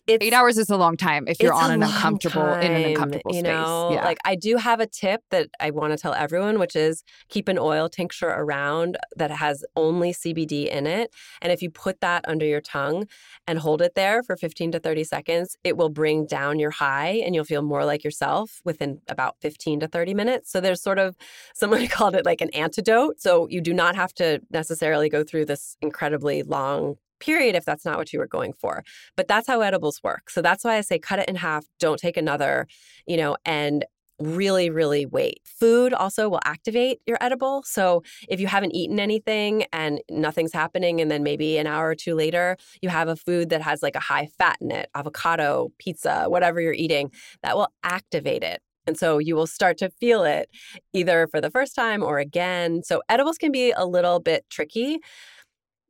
[0.07, 2.85] it's, eight hours is a long time if you're on an uncomfortable time, in an
[2.85, 3.53] uncomfortable you space.
[3.53, 3.93] Know?
[3.93, 4.05] Yeah.
[4.05, 7.49] Like I do have a tip that I want to tell everyone, which is keep
[7.49, 11.11] an oil tincture around that has only CBD in it.
[11.41, 13.07] And if you put that under your tongue
[13.47, 17.23] and hold it there for 15 to 30 seconds, it will bring down your high
[17.25, 20.51] and you'll feel more like yourself within about 15 to 30 minutes.
[20.51, 21.17] So there's sort of
[21.55, 23.21] someone called it like an antidote.
[23.21, 27.85] So you do not have to necessarily go through this incredibly long period if that's
[27.85, 28.83] not what you were going for.
[29.17, 30.31] But that's how edibles work.
[30.31, 32.67] So that's why I say cut it in half, don't take another,
[33.07, 33.85] you know, and
[34.19, 35.41] really, really wait.
[35.45, 37.63] Food also will activate your edible.
[37.65, 41.95] So if you haven't eaten anything and nothing's happening, and then maybe an hour or
[41.95, 45.73] two later, you have a food that has like a high fat in it, avocado,
[45.79, 47.11] pizza, whatever you're eating,
[47.43, 48.61] that will activate it.
[48.87, 50.51] And so you will start to feel it
[50.93, 52.83] either for the first time or again.
[52.83, 54.99] So edibles can be a little bit tricky.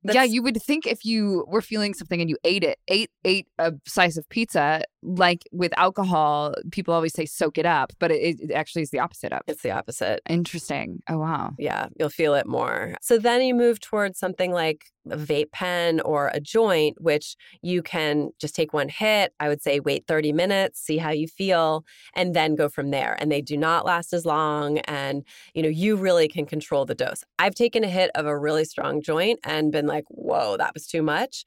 [0.03, 0.15] That's...
[0.15, 3.49] Yeah, you would think if you were feeling something and you ate it, ate ate
[3.59, 8.41] a slice of pizza, like with alcohol, people always say soak it up, but it,
[8.41, 9.41] it actually is the opposite of.
[9.47, 10.21] It's the opposite.
[10.29, 11.01] Interesting.
[11.09, 11.53] Oh wow.
[11.59, 12.95] Yeah, you'll feel it more.
[13.03, 17.83] So then you move towards something like a vape pen or a joint, which you
[17.83, 19.33] can just take one hit.
[19.41, 21.85] I would say wait 30 minutes, see how you feel,
[22.15, 23.17] and then go from there.
[23.19, 24.79] And they do not last as long.
[24.79, 27.25] And, you know, you really can control the dose.
[27.39, 30.87] I've taken a hit of a really strong joint and been like, whoa, that was
[30.87, 31.45] too much.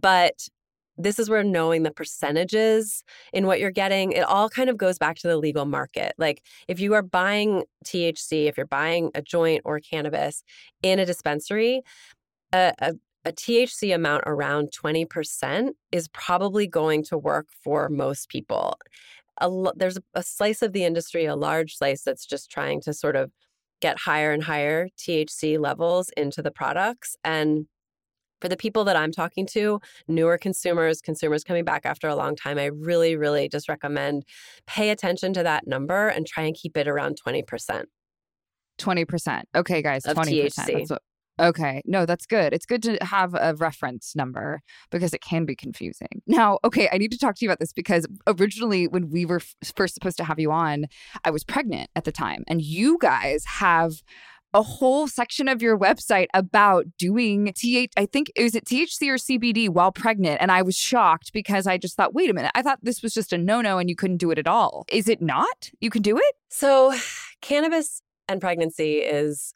[0.00, 0.48] But
[0.96, 4.98] this is where knowing the percentages in what you're getting, it all kind of goes
[4.98, 6.14] back to the legal market.
[6.18, 10.44] Like if you are buying THC, if you're buying a joint or cannabis
[10.82, 11.82] in a dispensary,
[12.52, 12.94] a, a
[13.24, 18.76] a THC amount around 20% is probably going to work for most people.
[19.40, 22.92] A, there's a, a slice of the industry, a large slice that's just trying to
[22.92, 23.30] sort of
[23.80, 27.16] get higher and higher THC levels into the products.
[27.24, 27.66] And
[28.44, 32.36] for the people that I'm talking to, newer consumers, consumers coming back after a long
[32.36, 34.24] time, I really, really just recommend
[34.66, 37.84] pay attention to that number and try and keep it around 20%.
[38.78, 39.42] 20%.
[39.56, 40.26] Okay, guys, of 20%.
[40.26, 40.52] THC.
[40.74, 41.02] That's what,
[41.40, 41.80] okay.
[41.86, 42.52] No, that's good.
[42.52, 46.20] It's good to have a reference number because it can be confusing.
[46.26, 49.40] Now, okay, I need to talk to you about this because originally when we were
[49.40, 50.84] f- first supposed to have you on,
[51.24, 52.44] I was pregnant at the time.
[52.46, 54.02] And you guys have
[54.54, 59.16] a whole section of your website about doing TH I think is it THC or
[59.16, 62.62] CBD while pregnant and I was shocked because I just thought wait a minute I
[62.62, 64.86] thought this was just a no-no and you couldn't do it at all.
[64.90, 65.70] Is it not?
[65.80, 66.34] You can do it?
[66.48, 66.94] So,
[67.40, 69.54] cannabis and pregnancy is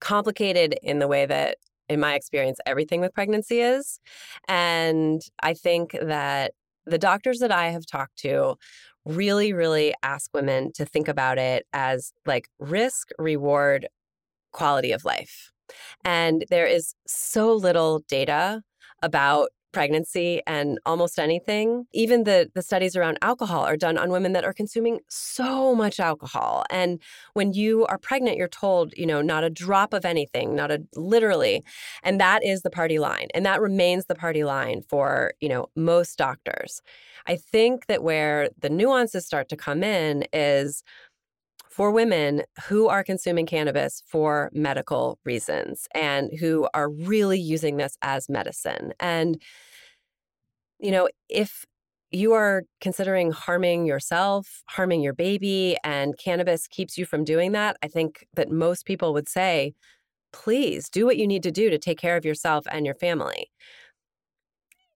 [0.00, 4.00] complicated in the way that in my experience everything with pregnancy is
[4.48, 6.52] and I think that
[6.86, 8.56] the doctors that I have talked to
[9.04, 13.88] really really ask women to think about it as like risk reward
[14.60, 15.50] quality of life.
[16.04, 18.62] And there is so little data
[19.02, 21.84] about pregnancy and almost anything.
[21.92, 26.00] Even the the studies around alcohol are done on women that are consuming so much
[26.00, 26.64] alcohol.
[26.70, 27.00] And
[27.34, 30.78] when you are pregnant, you're told, you know, not a drop of anything, not a
[30.96, 31.62] literally.
[32.02, 33.28] And that is the party line.
[33.34, 36.82] And that remains the party line for, you know, most doctors.
[37.26, 40.82] I think that where the nuances start to come in is
[41.78, 47.96] for women who are consuming cannabis for medical reasons and who are really using this
[48.02, 48.92] as medicine.
[48.98, 49.40] And,
[50.80, 51.64] you know, if
[52.10, 57.76] you are considering harming yourself, harming your baby, and cannabis keeps you from doing that,
[57.80, 59.72] I think that most people would say,
[60.32, 63.52] please do what you need to do to take care of yourself and your family.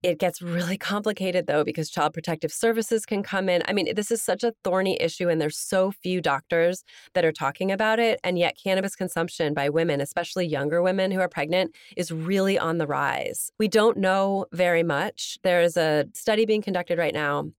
[0.02, 3.62] It gets really complicated though because child protective services can come in.
[3.66, 6.82] I mean, this is such a thorny issue, and there's so few doctors
[7.14, 8.18] that are talking about it.
[8.24, 12.78] And yet, cannabis consumption by women, especially younger women who are pregnant, is really on
[12.78, 13.50] the rise.
[13.58, 15.38] We don't know very much.
[15.44, 17.50] There is a study being conducted right now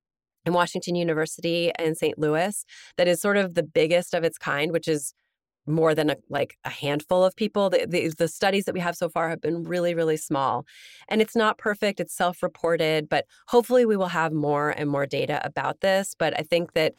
[0.45, 2.19] in Washington University in St.
[2.19, 2.65] Louis
[2.97, 5.13] that is sort of the biggest of its kind, which is
[5.65, 7.69] more than a, like a handful of people.
[7.69, 10.65] The, the, the, studies that we have so far have been really, really small.
[11.07, 15.05] And it's not perfect, it's self reported, but hopefully we will have more and more
[15.05, 16.15] data about this.
[16.17, 16.93] But I think that,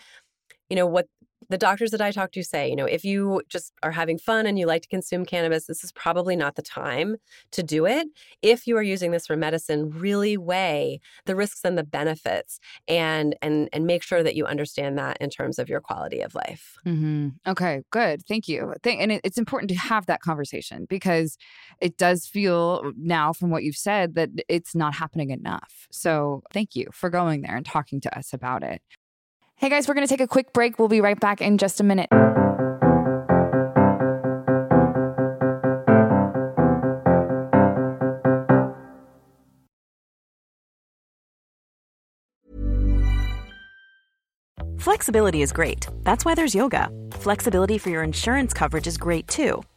[0.71, 1.07] you know, what
[1.49, 4.47] the doctors that I talk to say, you know, if you just are having fun
[4.47, 7.17] and you like to consume cannabis, this is probably not the time
[7.53, 8.07] to do it.
[8.43, 13.37] If you are using this for medicine, really weigh the risks and the benefits and
[13.43, 16.77] and and make sure that you understand that in terms of your quality of life.
[16.87, 17.29] Mm-hmm.
[17.47, 18.23] Okay, good.
[18.27, 18.75] Thank you.
[18.83, 21.37] Thank, and it, it's important to have that conversation because
[21.81, 25.87] it does feel now from what you've said that it's not happening enough.
[25.91, 28.83] So thank you for going there and talking to us about it.
[29.65, 30.79] Hey guys, we're going to take a quick break.
[30.79, 32.11] We'll be right back in just a minute.
[44.79, 45.89] Flexibility is great.
[46.03, 46.91] That's why there's yoga.
[47.13, 49.63] Flexibility for your insurance coverage is great too.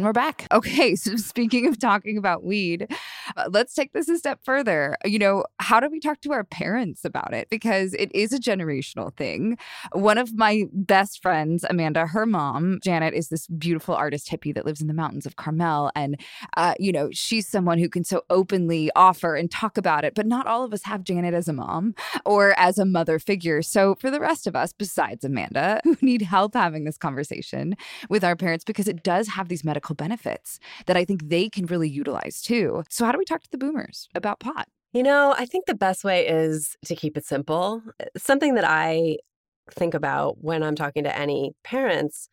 [0.00, 0.46] And we're back.
[0.50, 2.88] Okay, so speaking of talking about weed,
[3.36, 4.96] uh, let's take this a step further.
[5.04, 7.48] You know, how do we talk to our parents about it?
[7.50, 9.58] Because it is a generational thing.
[9.92, 14.66] One of my best friends, Amanda, her mom, Janet, is this beautiful artist hippie that
[14.66, 15.90] lives in the mountains of Carmel.
[15.94, 16.20] And,
[16.56, 20.14] uh, you know, she's someone who can so openly offer and talk about it.
[20.14, 23.62] But not all of us have Janet as a mom or as a mother figure.
[23.62, 27.76] So for the rest of us, besides Amanda, who need help having this conversation
[28.08, 31.66] with our parents, because it does have these medical benefits that I think they can
[31.66, 32.82] really utilize too.
[32.88, 34.66] So, how do we talk to the boomers about pot?
[34.92, 37.82] You know, I think the best way is to keep it simple.
[38.16, 39.18] Something that I
[39.70, 42.28] think about when I'm talking to any parents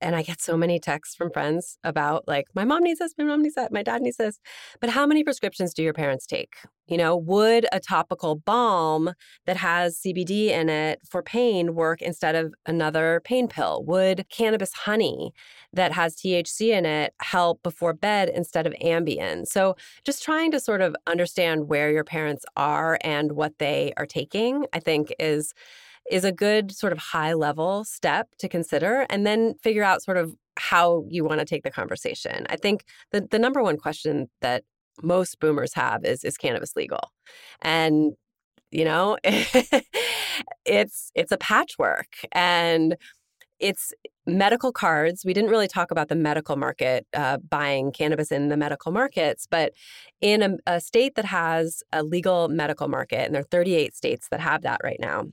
[0.00, 3.24] and I get so many texts from friends about like, my mom needs this, my
[3.24, 4.38] mom needs that, my dad needs this.
[4.80, 6.54] But how many prescriptions do your parents take?
[6.86, 9.14] You know, would a topical balm
[9.46, 13.82] that has CBD in it for pain work instead of another pain pill?
[13.86, 15.32] Would cannabis honey
[15.72, 19.46] that has THC in it help before bed instead of Ambien?
[19.46, 24.06] So, just trying to sort of understand where your parents are and what they are
[24.06, 25.54] taking, I think is
[26.10, 30.16] is a good sort of high level step to consider and then figure out sort
[30.16, 32.46] of how you want to take the conversation.
[32.50, 34.64] I think the, the number one question that
[35.02, 37.12] most boomers have is is cannabis legal?
[37.62, 38.12] And
[38.70, 39.18] you know,
[40.64, 42.96] it's it's a patchwork and
[43.60, 43.92] it's
[44.26, 45.24] medical cards.
[45.24, 49.46] We didn't really talk about the medical market, uh, buying cannabis in the medical markets,
[49.48, 49.72] but
[50.20, 54.28] in a, a state that has a legal medical market, and there are 38 states
[54.30, 55.26] that have that right now,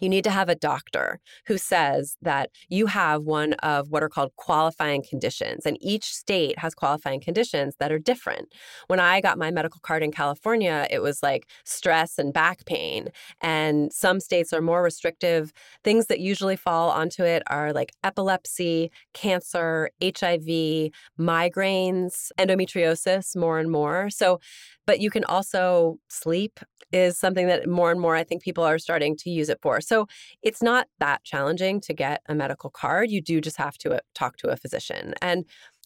[0.00, 4.08] you need to have a doctor who says that you have one of what are
[4.08, 5.64] called qualifying conditions.
[5.64, 8.52] And each state has qualifying conditions that are different.
[8.88, 13.08] When I got my medical card in California, it was like stress and back pain.
[13.40, 15.52] And some states are more restrictive.
[15.84, 23.70] Things that usually fall onto it are like epilepsy, cancer, HIV, migraines, endometriosis, more and
[23.70, 24.10] more.
[24.10, 24.40] So,
[24.86, 26.60] but you can also sleep
[26.92, 29.80] is something that more and more I think people are starting to use it for.
[29.80, 30.06] So
[30.42, 33.10] it's not that challenging to get a medical card.
[33.10, 35.14] You do just have to uh, talk to a physician.
[35.20, 35.44] And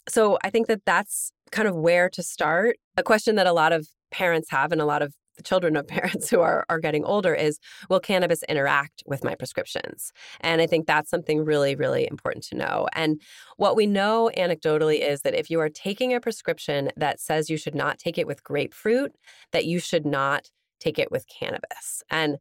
[0.09, 2.77] so I think that that's kind of where to start.
[2.97, 5.89] A question that a lot of parents have and a lot of the children of
[5.89, 7.59] parents who are, are getting older is
[7.89, 10.13] will cannabis interact with my prescriptions?
[10.41, 12.87] And I think that's something really, really important to know.
[12.93, 13.23] And
[13.57, 17.57] what we know anecdotally is that if you are taking a prescription that says you
[17.57, 19.13] should not take it with grapefruit,
[19.53, 22.03] that you should not take it with cannabis.
[22.11, 22.37] And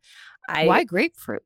[0.49, 1.43] I Why grapefruit?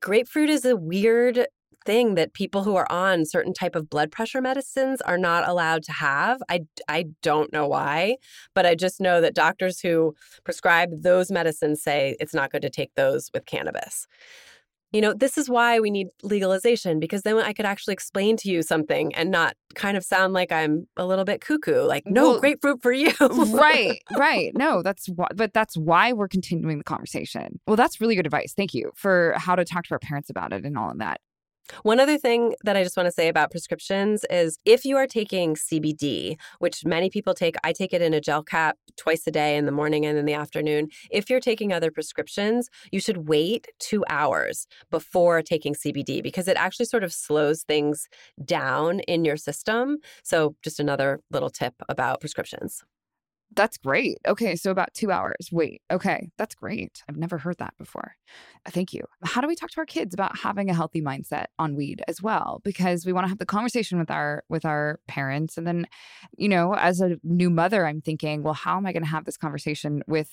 [0.00, 1.46] Grapefruit is a weird
[1.84, 5.82] thing that people who are on certain type of blood pressure medicines are not allowed
[5.84, 6.42] to have.
[6.48, 8.16] I I don't know why,
[8.54, 10.14] but I just know that doctors who
[10.44, 14.06] prescribe those medicines say it's not good to take those with cannabis
[14.94, 18.48] you know, this is why we need legalization because then I could actually explain to
[18.48, 22.30] you something and not kind of sound like I'm a little bit cuckoo, like no
[22.30, 23.12] well, grapefruit for you.
[23.20, 24.52] right, right.
[24.54, 27.58] No, that's why, but that's why we're continuing the conversation.
[27.66, 28.54] Well, that's really good advice.
[28.56, 31.20] Thank you for how to talk to our parents about it and all of that.
[31.82, 35.06] One other thing that I just want to say about prescriptions is if you are
[35.06, 39.30] taking CBD, which many people take, I take it in a gel cap twice a
[39.30, 40.88] day in the morning and in the afternoon.
[41.10, 46.56] If you're taking other prescriptions, you should wait two hours before taking CBD because it
[46.56, 48.08] actually sort of slows things
[48.44, 49.98] down in your system.
[50.22, 52.84] So, just another little tip about prescriptions.
[53.54, 54.18] That's great.
[54.26, 55.48] Okay, so about two hours.
[55.52, 57.02] Wait, okay, that's great.
[57.08, 58.16] I've never heard that before.
[58.68, 59.04] Thank you.
[59.24, 62.22] How do we talk to our kids about having a healthy mindset on weed as
[62.22, 62.60] well?
[62.64, 65.86] Because we want to have the conversation with our with our parents, and then,
[66.36, 69.24] you know, as a new mother, I'm thinking, well, how am I going to have
[69.24, 70.30] this conversation with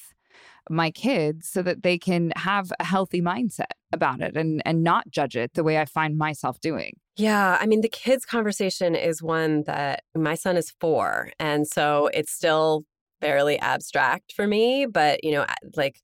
[0.70, 5.10] my kids so that they can have a healthy mindset about it and and not
[5.10, 6.98] judge it the way I find myself doing.
[7.18, 12.10] Yeah, I mean the kids conversation is one that my son is 4 and so
[12.14, 12.86] it's still
[13.22, 15.46] fairly abstract for me, but you know,
[15.76, 16.02] like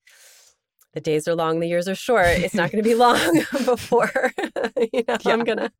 [0.97, 2.25] the days are long, the years are short.
[2.25, 3.19] It's not going to be long
[3.65, 4.33] before
[4.93, 5.31] you know yeah.
[5.31, 5.71] I'm going to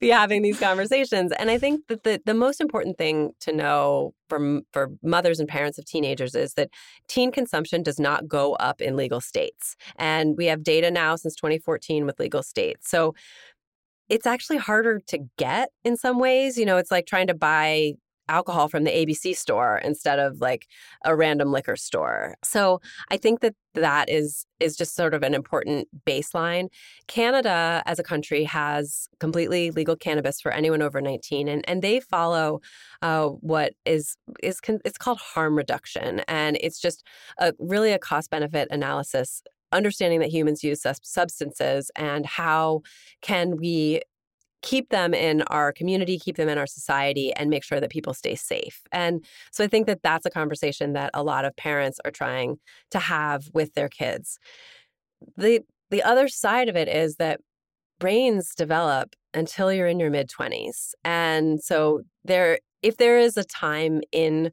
[0.00, 1.32] be having these conversations.
[1.38, 5.48] And I think that the the most important thing to know for for mothers and
[5.48, 6.70] parents of teenagers is that
[7.08, 9.76] teen consumption does not go up in legal states.
[9.96, 12.90] And we have data now since 2014 with legal states.
[12.90, 13.14] So
[14.08, 16.58] it's actually harder to get in some ways.
[16.58, 17.94] You know, it's like trying to buy
[18.28, 20.66] alcohol from the ABC store instead of like
[21.04, 22.36] a random liquor store.
[22.42, 26.68] So I think that that is is just sort of an important baseline.
[27.08, 32.00] Canada as a country has completely legal cannabis for anyone over 19 and and they
[32.00, 32.60] follow
[33.02, 37.04] uh, what is is con- it's called harm reduction and it's just
[37.38, 42.80] a really a cost benefit analysis understanding that humans use substances and how
[43.20, 44.00] can we
[44.62, 48.14] keep them in our community, keep them in our society, and make sure that people
[48.14, 48.82] stay safe.
[48.92, 52.58] And so I think that that's a conversation that a lot of parents are trying
[52.90, 54.38] to have with their kids.
[55.36, 57.40] The the other side of it is that
[58.00, 60.92] brains develop until you're in your mid 20s.
[61.04, 64.52] And so there if there is a time in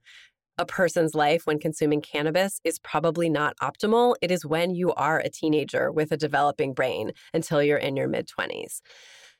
[0.58, 5.20] a person's life when consuming cannabis is probably not optimal, it is when you are
[5.20, 8.82] a teenager with a developing brain until you're in your mid 20s.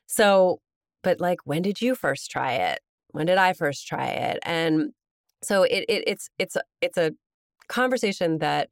[0.06, 0.60] So,
[1.02, 2.80] but like, when did you first try it?
[3.12, 4.38] When did I first try it?
[4.42, 4.92] And
[5.42, 7.12] so it, it it's it's it's a
[7.68, 8.70] conversation that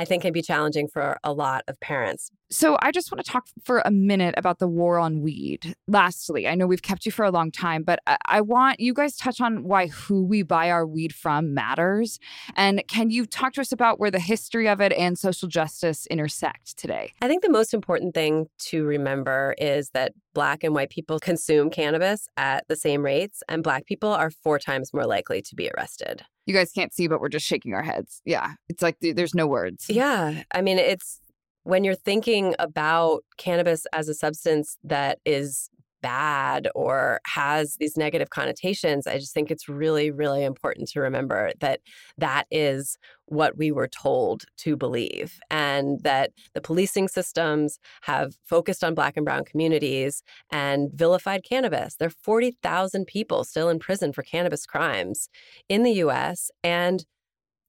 [0.00, 2.30] I think can be challenging for a lot of parents.
[2.50, 5.74] So I just want to talk for a minute about the war on weed.
[5.86, 9.14] Lastly, I know we've kept you for a long time, but I want you guys
[9.14, 12.18] touch on why who we buy our weed from matters.
[12.56, 16.06] And can you talk to us about where the history of it and social justice
[16.06, 17.12] intersect today?
[17.20, 21.68] I think the most important thing to remember is that black and white people consume
[21.68, 25.68] cannabis at the same rates, and black people are four times more likely to be
[25.76, 26.24] arrested.
[26.50, 28.22] You guys can't see, but we're just shaking our heads.
[28.24, 28.54] Yeah.
[28.68, 29.86] It's like there's no words.
[29.88, 30.42] Yeah.
[30.52, 31.20] I mean, it's
[31.62, 35.70] when you're thinking about cannabis as a substance that is
[36.02, 41.52] bad or has these negative connotations i just think it's really really important to remember
[41.60, 41.80] that
[42.18, 42.98] that is
[43.30, 49.16] what we were told to believe and that the policing systems have focused on black
[49.16, 51.94] and brown communities and vilified cannabis.
[51.94, 55.28] There are 40,000 people still in prison for cannabis crimes
[55.68, 57.04] in the US and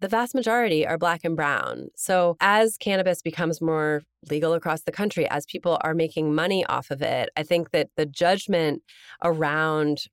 [0.01, 1.87] the vast majority are black and brown.
[1.95, 6.91] So, as cannabis becomes more legal across the country, as people are making money off
[6.91, 8.81] of it, I think that the judgment
[9.23, 10.05] around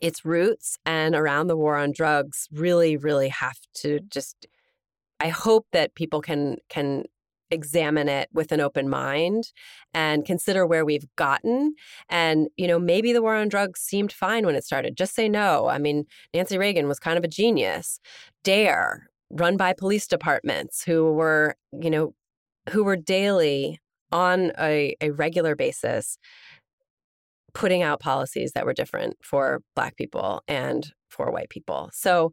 [0.00, 4.46] its roots and around the war on drugs really, really have to just.
[5.22, 7.04] I hope that people can can
[7.50, 9.52] examine it with an open mind
[9.92, 11.74] and consider where we've gotten
[12.08, 15.28] and you know maybe the war on drugs seemed fine when it started just say
[15.28, 17.98] no i mean nancy reagan was kind of a genius
[18.44, 22.14] dare run by police departments who were, you know,
[22.70, 23.78] who were daily
[24.12, 26.18] on a, a regular basis
[27.52, 31.90] putting out policies that were different for Black people and for white people.
[31.92, 32.32] So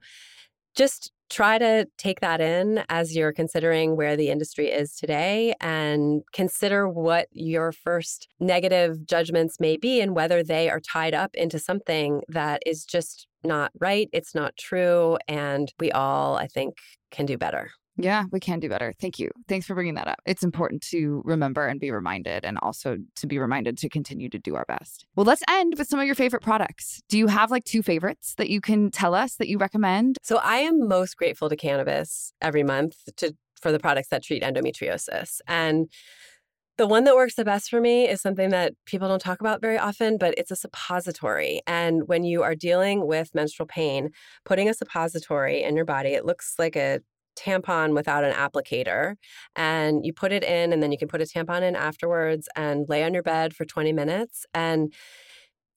[0.75, 6.21] just try to take that in as you're considering where the industry is today and
[6.33, 11.59] consider what your first negative judgments may be and whether they are tied up into
[11.59, 16.77] something that is just not right, it's not true, and we all, I think,
[17.11, 17.71] can do better.
[17.97, 18.93] Yeah, we can do better.
[18.99, 19.31] Thank you.
[19.47, 20.19] Thanks for bringing that up.
[20.25, 24.39] It's important to remember and be reminded, and also to be reminded to continue to
[24.39, 25.05] do our best.
[25.15, 27.01] Well, let's end with some of your favorite products.
[27.09, 30.17] Do you have like two favorites that you can tell us that you recommend?
[30.21, 34.43] So, I am most grateful to cannabis every month to for the products that treat
[34.43, 35.39] endometriosis.
[35.47, 35.89] And
[36.77, 39.61] the one that works the best for me is something that people don't talk about
[39.61, 41.61] very often, but it's a suppository.
[41.65, 44.11] And when you are dealing with menstrual pain,
[44.45, 46.99] putting a suppository in your body, it looks like a
[47.37, 49.15] tampon without an applicator
[49.55, 52.87] and you put it in and then you can put a tampon in afterwards and
[52.89, 54.93] lay on your bed for 20 minutes and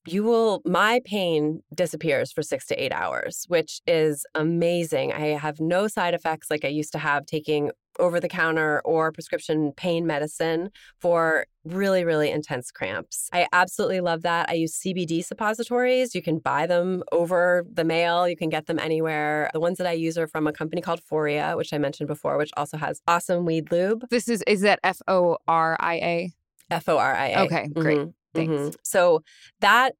[0.05, 5.59] you will my pain disappears for 6 to 8 hours which is amazing i have
[5.59, 10.05] no side effects like i used to have taking over the counter or prescription pain
[10.07, 13.29] medicine for really, really intense cramps.
[13.31, 14.49] I absolutely love that.
[14.49, 16.15] I use CBD suppositories.
[16.15, 19.49] You can buy them over the mail, you can get them anywhere.
[19.53, 22.37] The ones that I use are from a company called Foria, which I mentioned before,
[22.37, 24.05] which also has awesome weed lube.
[24.09, 26.31] This is, is that F O R I A?
[26.71, 27.39] F O R I A.
[27.41, 27.99] Okay, great.
[27.99, 28.09] Mm-hmm.
[28.33, 28.53] Thanks.
[28.53, 28.69] Mm-hmm.
[28.83, 29.23] So
[29.59, 29.95] that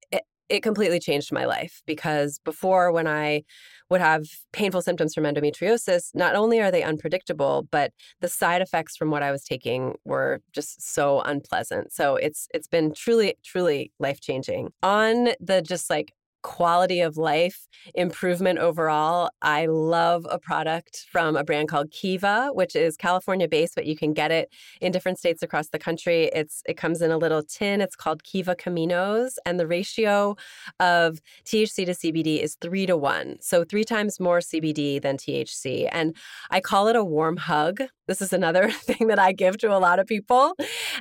[0.49, 3.43] it completely changed my life because before when I
[3.89, 8.97] would have painful symptoms from endometriosis, not only are they unpredictable, but the side effects
[8.97, 11.93] from what I was taking were just so unpleasant.
[11.93, 14.73] So it's it's been truly truly life-changing.
[14.83, 19.29] On the just like quality of life improvement overall.
[19.41, 23.95] I love a product from a brand called Kiva, which is California based, but you
[23.95, 26.29] can get it in different states across the country.
[26.33, 27.81] It's it comes in a little tin.
[27.81, 30.35] It's called Kiva Caminos, and the ratio
[30.79, 35.89] of THC to CBD is three to one, so three times more CBD than THC.
[35.91, 36.15] And
[36.49, 37.81] I call it a warm hug.
[38.07, 40.55] This is another thing that I give to a lot of people,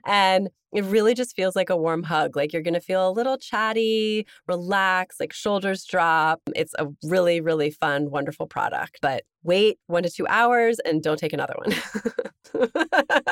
[0.07, 2.37] and it really just feels like a warm hug.
[2.37, 6.41] Like you're going to feel a little chatty, relaxed, like shoulders drop.
[6.55, 8.99] It's a really, really fun, wonderful product.
[9.03, 11.75] But wait one to two hours and don't take another one.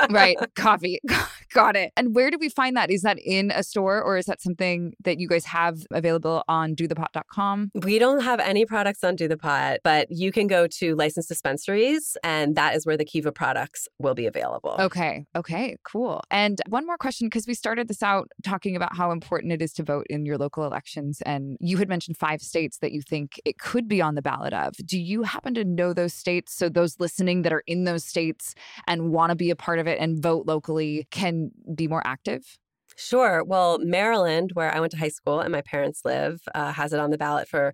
[0.09, 0.37] right.
[0.55, 0.99] Coffee.
[1.53, 1.91] Got it.
[1.97, 2.91] And where do we find that?
[2.91, 6.75] Is that in a store or is that something that you guys have available on
[6.75, 7.71] dothepot.com?
[7.73, 11.29] We don't have any products on Do the Pot, but you can go to licensed
[11.29, 14.75] dispensaries and that is where the Kiva products will be available.
[14.79, 15.25] Okay.
[15.35, 15.75] Okay.
[15.83, 16.21] Cool.
[16.29, 19.73] And one more question because we started this out talking about how important it is
[19.73, 21.21] to vote in your local elections.
[21.25, 24.53] And you had mentioned five states that you think it could be on the ballot
[24.53, 24.73] of.
[24.85, 26.55] Do you happen to know those states?
[26.55, 28.53] So those listening that are in those states
[28.87, 32.43] and want to be a part of it and vote locally can be more active?
[32.95, 33.43] Sure.
[33.45, 36.99] Well, Maryland, where I went to high school and my parents live, uh, has it
[36.99, 37.73] on the ballot for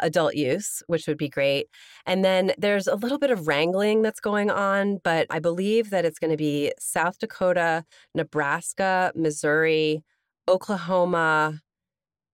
[0.00, 1.68] adult use, which would be great.
[2.06, 6.04] And then there's a little bit of wrangling that's going on, but I believe that
[6.04, 7.84] it's going to be South Dakota,
[8.16, 10.02] Nebraska, Missouri,
[10.48, 11.60] Oklahoma,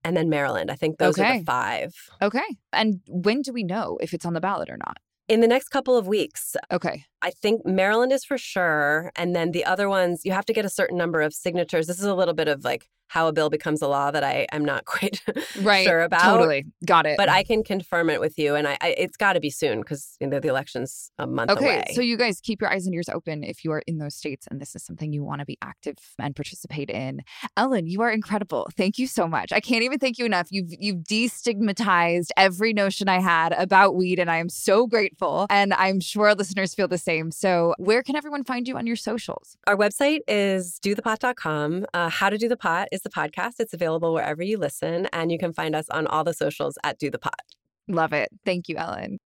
[0.03, 0.71] and then Maryland.
[0.71, 1.37] I think those okay.
[1.37, 1.95] are the five.
[2.23, 2.57] Okay.
[2.73, 4.97] And when do we know if it's on the ballot or not?
[5.29, 6.57] In the next couple of weeks.
[6.73, 7.05] Okay.
[7.23, 9.13] I think Maryland is for sure.
[9.17, 11.87] And then the other ones, you have to get a certain number of signatures.
[11.87, 14.47] This is a little bit of like how a bill becomes a law that I
[14.53, 15.21] am not quite
[15.63, 16.23] right, sure about.
[16.23, 16.65] Totally.
[16.87, 17.17] Got it.
[17.17, 18.55] But I can confirm it with you.
[18.55, 21.51] And I, I it's got to be soon because you know, the election's a month
[21.51, 21.59] away.
[21.59, 21.93] okay, away.
[21.95, 24.47] So you guys keep your eyes and ears open if you are in those states
[24.49, 27.23] and this is something you want to be active and participate in.
[27.57, 28.69] Ellen, you are incredible.
[28.77, 29.53] Thank you so much.
[29.53, 30.47] I can't even thank you enough.
[30.51, 35.49] You've you've destigmatized every notion I had about weed and I am so grateful.
[35.51, 37.31] And I'm sure listeners feel the same.
[37.31, 39.57] So where can everyone find you on your socials?
[39.67, 41.87] Our website is dothepot.com.
[41.93, 43.55] Uh, How to Do the Pot is the podcast.
[43.59, 46.99] It's available wherever you listen, and you can find us on all the socials at
[46.99, 47.41] Do the Pot.
[47.89, 48.29] Love it.
[48.45, 49.19] Thank you, Ellen.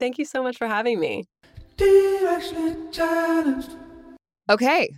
[0.00, 1.24] Thank you so much for having me.
[4.50, 4.90] Okay,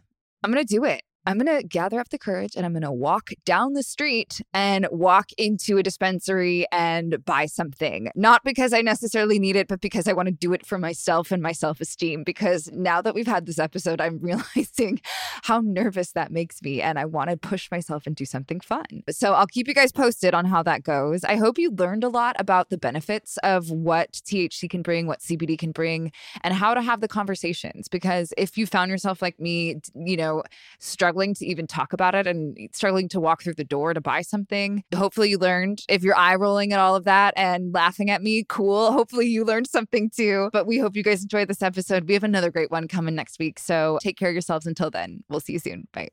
[0.43, 1.03] I'm going to do it.
[1.27, 4.43] I'm going to gather up the courage and I'm going to walk down the street
[4.53, 8.11] and walk into a dispensary and buy something.
[8.15, 11.33] Not because I necessarily need it, but because I want to do it for myself
[11.33, 12.25] and my self esteem.
[12.25, 15.01] Because now that we've had this episode, I'm realizing
[15.45, 18.85] how nervous that makes me and I want to push myself and do something fun.
[19.11, 21.25] So I'll keep you guys posted on how that goes.
[21.25, 25.21] I hope you learned a lot about the benefits of what THC can bring, what
[25.21, 26.13] CBD can bring,
[26.43, 27.89] and how to have the conversations.
[27.89, 30.43] Because if you found yourself like me, you know,
[30.79, 34.01] struggling, struggling to even talk about it and struggling to walk through the door to
[34.01, 34.83] buy something.
[34.97, 35.83] Hopefully, you learned.
[35.89, 38.91] If you're eye rolling at all of that and laughing at me, cool.
[38.99, 40.51] Hopefully, you learned something too.
[40.53, 42.09] But we hope you guys enjoyed this episode.
[42.09, 43.61] We have another great one coming next week.
[43.61, 45.23] So take care of yourselves until then.
[45.29, 45.87] We'll see you soon.
[45.93, 46.09] Bye.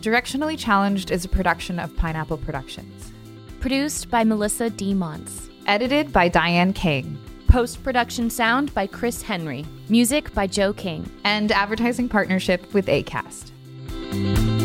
[0.00, 3.12] Directionally Challenged is a production of Pineapple Productions.
[3.60, 4.94] Produced by Melissa D.
[4.94, 5.50] Monts.
[5.66, 7.18] Edited by Diane King.
[7.52, 9.66] Post production sound by Chris Henry.
[9.90, 11.06] Music by Joe King.
[11.22, 14.61] And advertising partnership with ACAST.